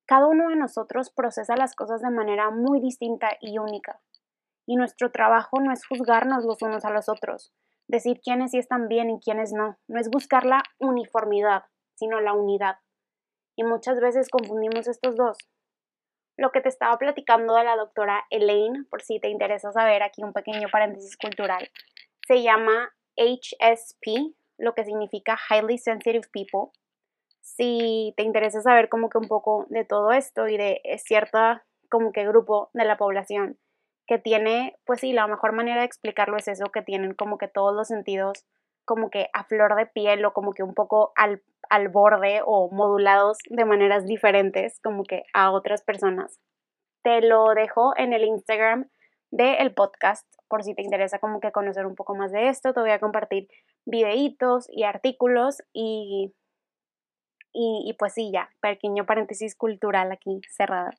Cada 0.07 0.29
uno 0.29 0.49
de 0.51 0.55
nosotros 0.55 1.11
procesa 1.11 1.57
las 1.57 1.75
cosas 1.75 2.01
de 2.01 2.11
manera 2.13 2.51
muy 2.51 2.81
distinta 2.81 3.31
y 3.41 3.59
única. 3.59 4.01
Y 4.65 4.77
nuestro 4.77 5.11
trabajo 5.11 5.59
no 5.61 5.73
es 5.73 5.85
juzgarnos 5.85 6.45
los 6.45 6.63
unos 6.63 6.85
a 6.85 6.91
los 6.91 7.09
otros, 7.09 7.53
decir 7.89 8.21
quiénes 8.23 8.53
sí 8.53 8.59
están 8.59 8.87
bien 8.87 9.11
y 9.11 9.19
quiénes 9.19 9.53
no. 9.53 9.81
No 9.89 9.99
es 9.99 10.11
buscar 10.11 10.47
la 10.47 10.63
uniformidad, 10.79 11.65
sino 11.97 12.21
la 12.21 12.35
unidad. 12.35 12.77
Y 13.57 13.65
muchas 13.65 13.99
veces 13.99 14.29
confundimos 14.29 14.87
estos 14.87 15.17
dos. 15.17 15.39
Lo 16.37 16.51
que 16.51 16.61
te 16.61 16.69
estaba 16.69 16.99
platicando 16.99 17.55
de 17.55 17.65
la 17.65 17.77
doctora 17.77 18.25
Elaine, 18.31 18.85
por 18.91 19.03
si 19.03 19.21
te 19.21 19.29
interesa 19.29 19.73
saber, 19.73 20.03
aquí 20.03 20.23
un 20.23 20.33
pequeño 20.33 20.69
paréntesis 20.71 21.17
cultural, 21.17 21.71
se 22.27 22.43
llama 22.43 22.93
HSP, 23.17 24.35
lo 24.59 24.75
que 24.75 24.85
significa 24.85 25.39
Highly 25.51 25.79
Sensitive 25.79 26.29
People, 26.33 26.71
si 27.41 28.15
te 28.17 28.23
interesa 28.23 28.63
saber 28.63 28.89
como 28.89 29.11
que 29.11 29.19
un 29.19 29.29
poco 29.29 29.67
de 29.69 29.85
todo 29.85 30.13
esto 30.13 30.49
y 30.49 30.57
de 30.57 30.81
eh, 30.85 30.99
cierta 30.99 31.65
como 31.91 32.11
que 32.11 32.27
grupo 32.27 32.71
de 32.73 32.85
la 32.85 32.97
población 32.97 33.59
que 34.07 34.19
tiene, 34.19 34.77
pues 34.85 35.01
sí, 35.01 35.13
la 35.13 35.27
mejor 35.27 35.53
manera 35.53 35.81
de 35.81 35.87
explicarlo 35.87 36.37
es 36.37 36.49
eso, 36.49 36.67
que 36.73 36.83
tienen 36.83 37.15
como 37.15 37.39
que 37.39 37.49
todos 37.49 37.75
los 37.75 37.89
sentidos 37.89 38.45
como 38.85 39.11
que 39.11 39.29
a 39.33 39.45
flor 39.45 39.77
de 39.77 39.87
piel 39.87 40.25
o 40.25 40.33
como 40.33 40.53
que 40.53 40.63
un 40.63 40.75
poco 40.75 41.13
al, 41.17 41.43
al 41.71 41.89
borde 41.89 42.41
o 42.45 42.71
modulados 42.71 43.39
de 43.49 43.65
maneras 43.65 44.07
diferentes 44.07 44.81
como 44.81 45.05
que 45.05 45.25
a 45.33 45.51
otras 45.51 45.83
personas. 45.83 46.41
Te 47.03 47.21
lo 47.21 47.55
dejo 47.55 47.93
en 47.97 48.13
el 48.13 48.25
Instagram 48.25 48.89
del 49.31 49.75
podcast 49.75 50.27
por 50.49 50.63
si 50.63 50.75
te 50.75 50.83
interesa 50.83 51.19
como 51.19 51.41
que 51.41 51.53
conocer 51.53 51.87
un 51.87 51.95
poco 51.95 52.15
más 52.15 52.33
de 52.33 52.49
esto. 52.49 52.73
Te 52.73 52.81
voy 52.81 52.91
a 52.91 53.01
compartir 53.01 53.49
videitos 53.85 54.67
y 54.71 54.85
artículos 54.85 55.63
y 55.73 56.35
y, 57.57 57.95
pues 58.01 58.15
sí, 58.15 58.33
ya, 58.33 58.51
pequeño 58.61 59.07
paréntesis 59.07 59.55
cultural 59.55 60.11
aquí 60.11 60.41
cerrado. 60.51 60.91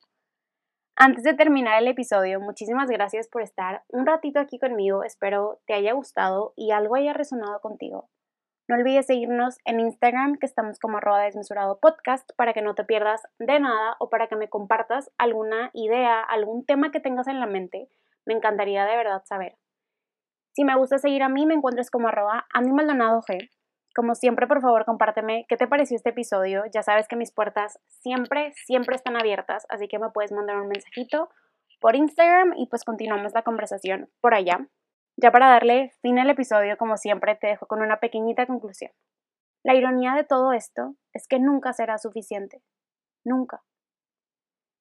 Antes 0.98 1.24
de 1.24 1.34
terminar 1.34 1.82
el 1.82 1.88
episodio, 1.88 2.40
muchísimas 2.40 2.88
gracias 2.88 3.28
por 3.28 3.42
estar 3.42 3.82
un 3.88 4.06
ratito 4.06 4.40
aquí 4.40 4.58
conmigo. 4.58 5.04
Espero 5.04 5.60
te 5.66 5.74
haya 5.74 5.92
gustado 5.92 6.54
y 6.56 6.70
algo 6.70 6.96
haya 6.96 7.12
resonado 7.12 7.60
contigo. 7.60 8.08
No 8.66 8.76
olvides 8.76 9.04
seguirnos 9.04 9.58
en 9.66 9.78
Instagram, 9.78 10.38
que 10.38 10.46
estamos 10.46 10.78
como 10.78 10.96
arroba 10.96 11.20
desmesurado 11.20 11.80
podcast, 11.80 12.26
para 12.38 12.54
que 12.54 12.62
no 12.62 12.74
te 12.74 12.84
pierdas 12.84 13.20
de 13.38 13.60
nada 13.60 13.96
o 14.00 14.08
para 14.08 14.26
que 14.26 14.36
me 14.36 14.48
compartas 14.48 15.10
alguna 15.18 15.68
idea, 15.74 16.22
algún 16.22 16.64
tema 16.64 16.90
que 16.90 17.00
tengas 17.00 17.28
en 17.28 17.40
la 17.40 17.46
mente. 17.46 17.90
Me 18.24 18.32
encantaría 18.32 18.86
de 18.86 18.96
verdad 18.96 19.20
saber. 19.26 19.58
Si 20.52 20.64
me 20.64 20.78
gusta 20.78 20.96
seguir 20.96 21.22
a 21.22 21.28
mí, 21.28 21.44
me 21.44 21.52
encuentras 21.52 21.90
como 21.90 22.08
arroba 22.08 22.46
Andy 22.54 22.72
Maldonado 22.72 23.20
G. 23.20 23.50
Como 23.96 24.14
siempre, 24.14 24.46
por 24.46 24.60
favor, 24.60 24.84
compárteme 24.84 25.46
qué 25.48 25.56
te 25.56 25.66
pareció 25.66 25.96
este 25.96 26.10
episodio. 26.10 26.64
Ya 26.70 26.82
sabes 26.82 27.08
que 27.08 27.16
mis 27.16 27.32
puertas 27.32 27.78
siempre, 28.02 28.52
siempre 28.52 28.94
están 28.94 29.16
abiertas, 29.16 29.64
así 29.70 29.88
que 29.88 29.98
me 29.98 30.10
puedes 30.10 30.32
mandar 30.32 30.60
un 30.60 30.68
mensajito 30.68 31.30
por 31.80 31.96
Instagram 31.96 32.52
y 32.58 32.66
pues 32.66 32.84
continuamos 32.84 33.32
la 33.32 33.40
conversación 33.40 34.10
por 34.20 34.34
allá. 34.34 34.68
Ya 35.16 35.32
para 35.32 35.48
darle 35.48 35.94
fin 36.02 36.18
al 36.18 36.28
episodio, 36.28 36.76
como 36.76 36.98
siempre, 36.98 37.36
te 37.36 37.46
dejo 37.46 37.66
con 37.66 37.80
una 37.80 37.98
pequeñita 37.98 38.46
conclusión. 38.46 38.92
La 39.64 39.74
ironía 39.74 40.12
de 40.12 40.24
todo 40.24 40.52
esto 40.52 40.94
es 41.14 41.26
que 41.26 41.40
nunca 41.40 41.72
será 41.72 41.96
suficiente. 41.96 42.62
Nunca. 43.24 43.62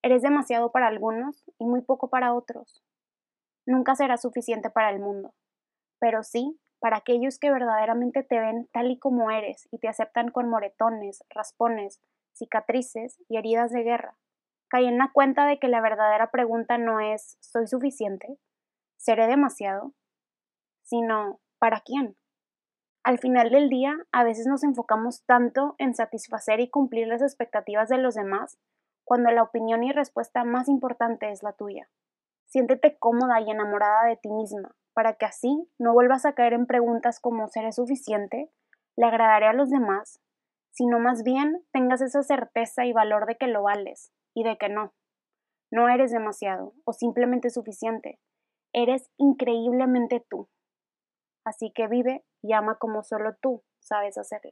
Eres 0.04 0.24
demasiado 0.24 0.74
para 0.74 0.88
algunos 0.88 1.46
y 1.58 1.66
muy 1.66 1.82
poco 1.84 2.10
para 2.10 2.34
otros. 2.34 2.84
Nunca 3.66 3.96
será 3.96 4.18
suficiente 4.18 4.70
para 4.70 4.90
el 4.90 5.00
mundo, 5.00 5.34
pero 6.02 6.22
sí 6.22 6.60
para 6.80 6.98
aquellos 6.98 7.40
que 7.40 7.52
verdaderamente 7.52 8.24
te 8.24 8.40
ven 8.40 8.68
tal 8.72 8.92
y 8.92 9.00
como 9.00 9.32
eres 9.32 9.68
y 9.72 9.80
te 9.80 9.88
aceptan 9.88 10.30
con 10.30 10.50
moretones, 10.50 11.24
raspones, 11.30 12.02
cicatrices 12.34 13.22
y 13.30 13.38
heridas 13.38 13.72
de 13.72 13.84
guerra. 13.84 14.18
Caí 14.68 14.86
en 14.86 14.98
la 14.98 15.12
cuenta 15.14 15.46
de 15.46 15.60
que 15.60 15.68
la 15.68 15.82
verdadera 15.82 16.32
pregunta 16.32 16.78
no 16.78 17.00
es 17.00 17.38
¿soy 17.40 17.68
suficiente? 17.68 18.38
¿Seré 18.98 19.28
demasiado? 19.28 19.94
sino 20.86 21.40
¿para 21.60 21.82
quién? 21.82 22.16
Al 23.04 23.20
final 23.20 23.50
del 23.52 23.70
día, 23.70 23.96
a 24.12 24.24
veces 24.24 24.48
nos 24.48 24.64
enfocamos 24.64 25.24
tanto 25.26 25.76
en 25.78 25.94
satisfacer 25.94 26.60
y 26.60 26.70
cumplir 26.70 27.08
las 27.08 27.22
expectativas 27.22 27.90
de 27.90 27.98
los 27.98 28.16
demás, 28.16 28.58
cuando 29.04 29.30
la 29.32 29.44
opinión 29.44 29.84
y 29.84 29.92
respuesta 29.92 30.44
más 30.44 30.68
importante 30.68 31.30
es 31.30 31.44
la 31.44 31.54
tuya. 31.54 31.88
Siéntete 32.46 32.98
cómoda 32.98 33.42
y 33.42 33.52
enamorada 33.52 34.06
de 34.06 34.18
ti 34.18 34.30
misma, 34.30 34.76
para 34.96 35.14
que 35.14 35.26
así 35.26 35.70
no 35.78 35.94
vuelvas 35.94 36.26
a 36.26 36.34
caer 36.34 36.54
en 36.54 36.66
preguntas 36.66 37.20
como 37.20 37.48
¿seré 37.48 37.72
suficiente? 37.72 38.50
¿Le 38.98 39.06
agradaré 39.06 39.46
a 39.46 39.54
los 39.54 39.70
demás? 39.70 40.20
sino 40.76 41.00
más 41.00 41.24
bien 41.24 41.66
tengas 41.72 42.02
esa 42.02 42.22
certeza 42.22 42.86
y 42.86 42.92
valor 42.92 43.26
de 43.28 43.38
que 43.38 43.48
lo 43.48 43.64
vales 43.64 44.12
y 44.34 44.44
de 44.44 44.58
que 44.58 44.68
no. 44.68 44.94
No 45.72 45.88
eres 45.88 46.12
demasiado 46.12 46.74
o 46.84 46.92
simplemente 46.92 47.50
suficiente. 47.50 48.20
Eres 48.74 49.10
increíblemente 49.18 50.26
tú. 50.30 50.50
Así 51.46 51.72
que 51.74 51.88
vive 51.88 52.26
y 52.42 52.52
ama 52.52 52.78
como 52.78 53.04
solo 53.04 53.36
tú 53.42 53.64
sabes 53.80 54.18
hacerlo. 54.18 54.52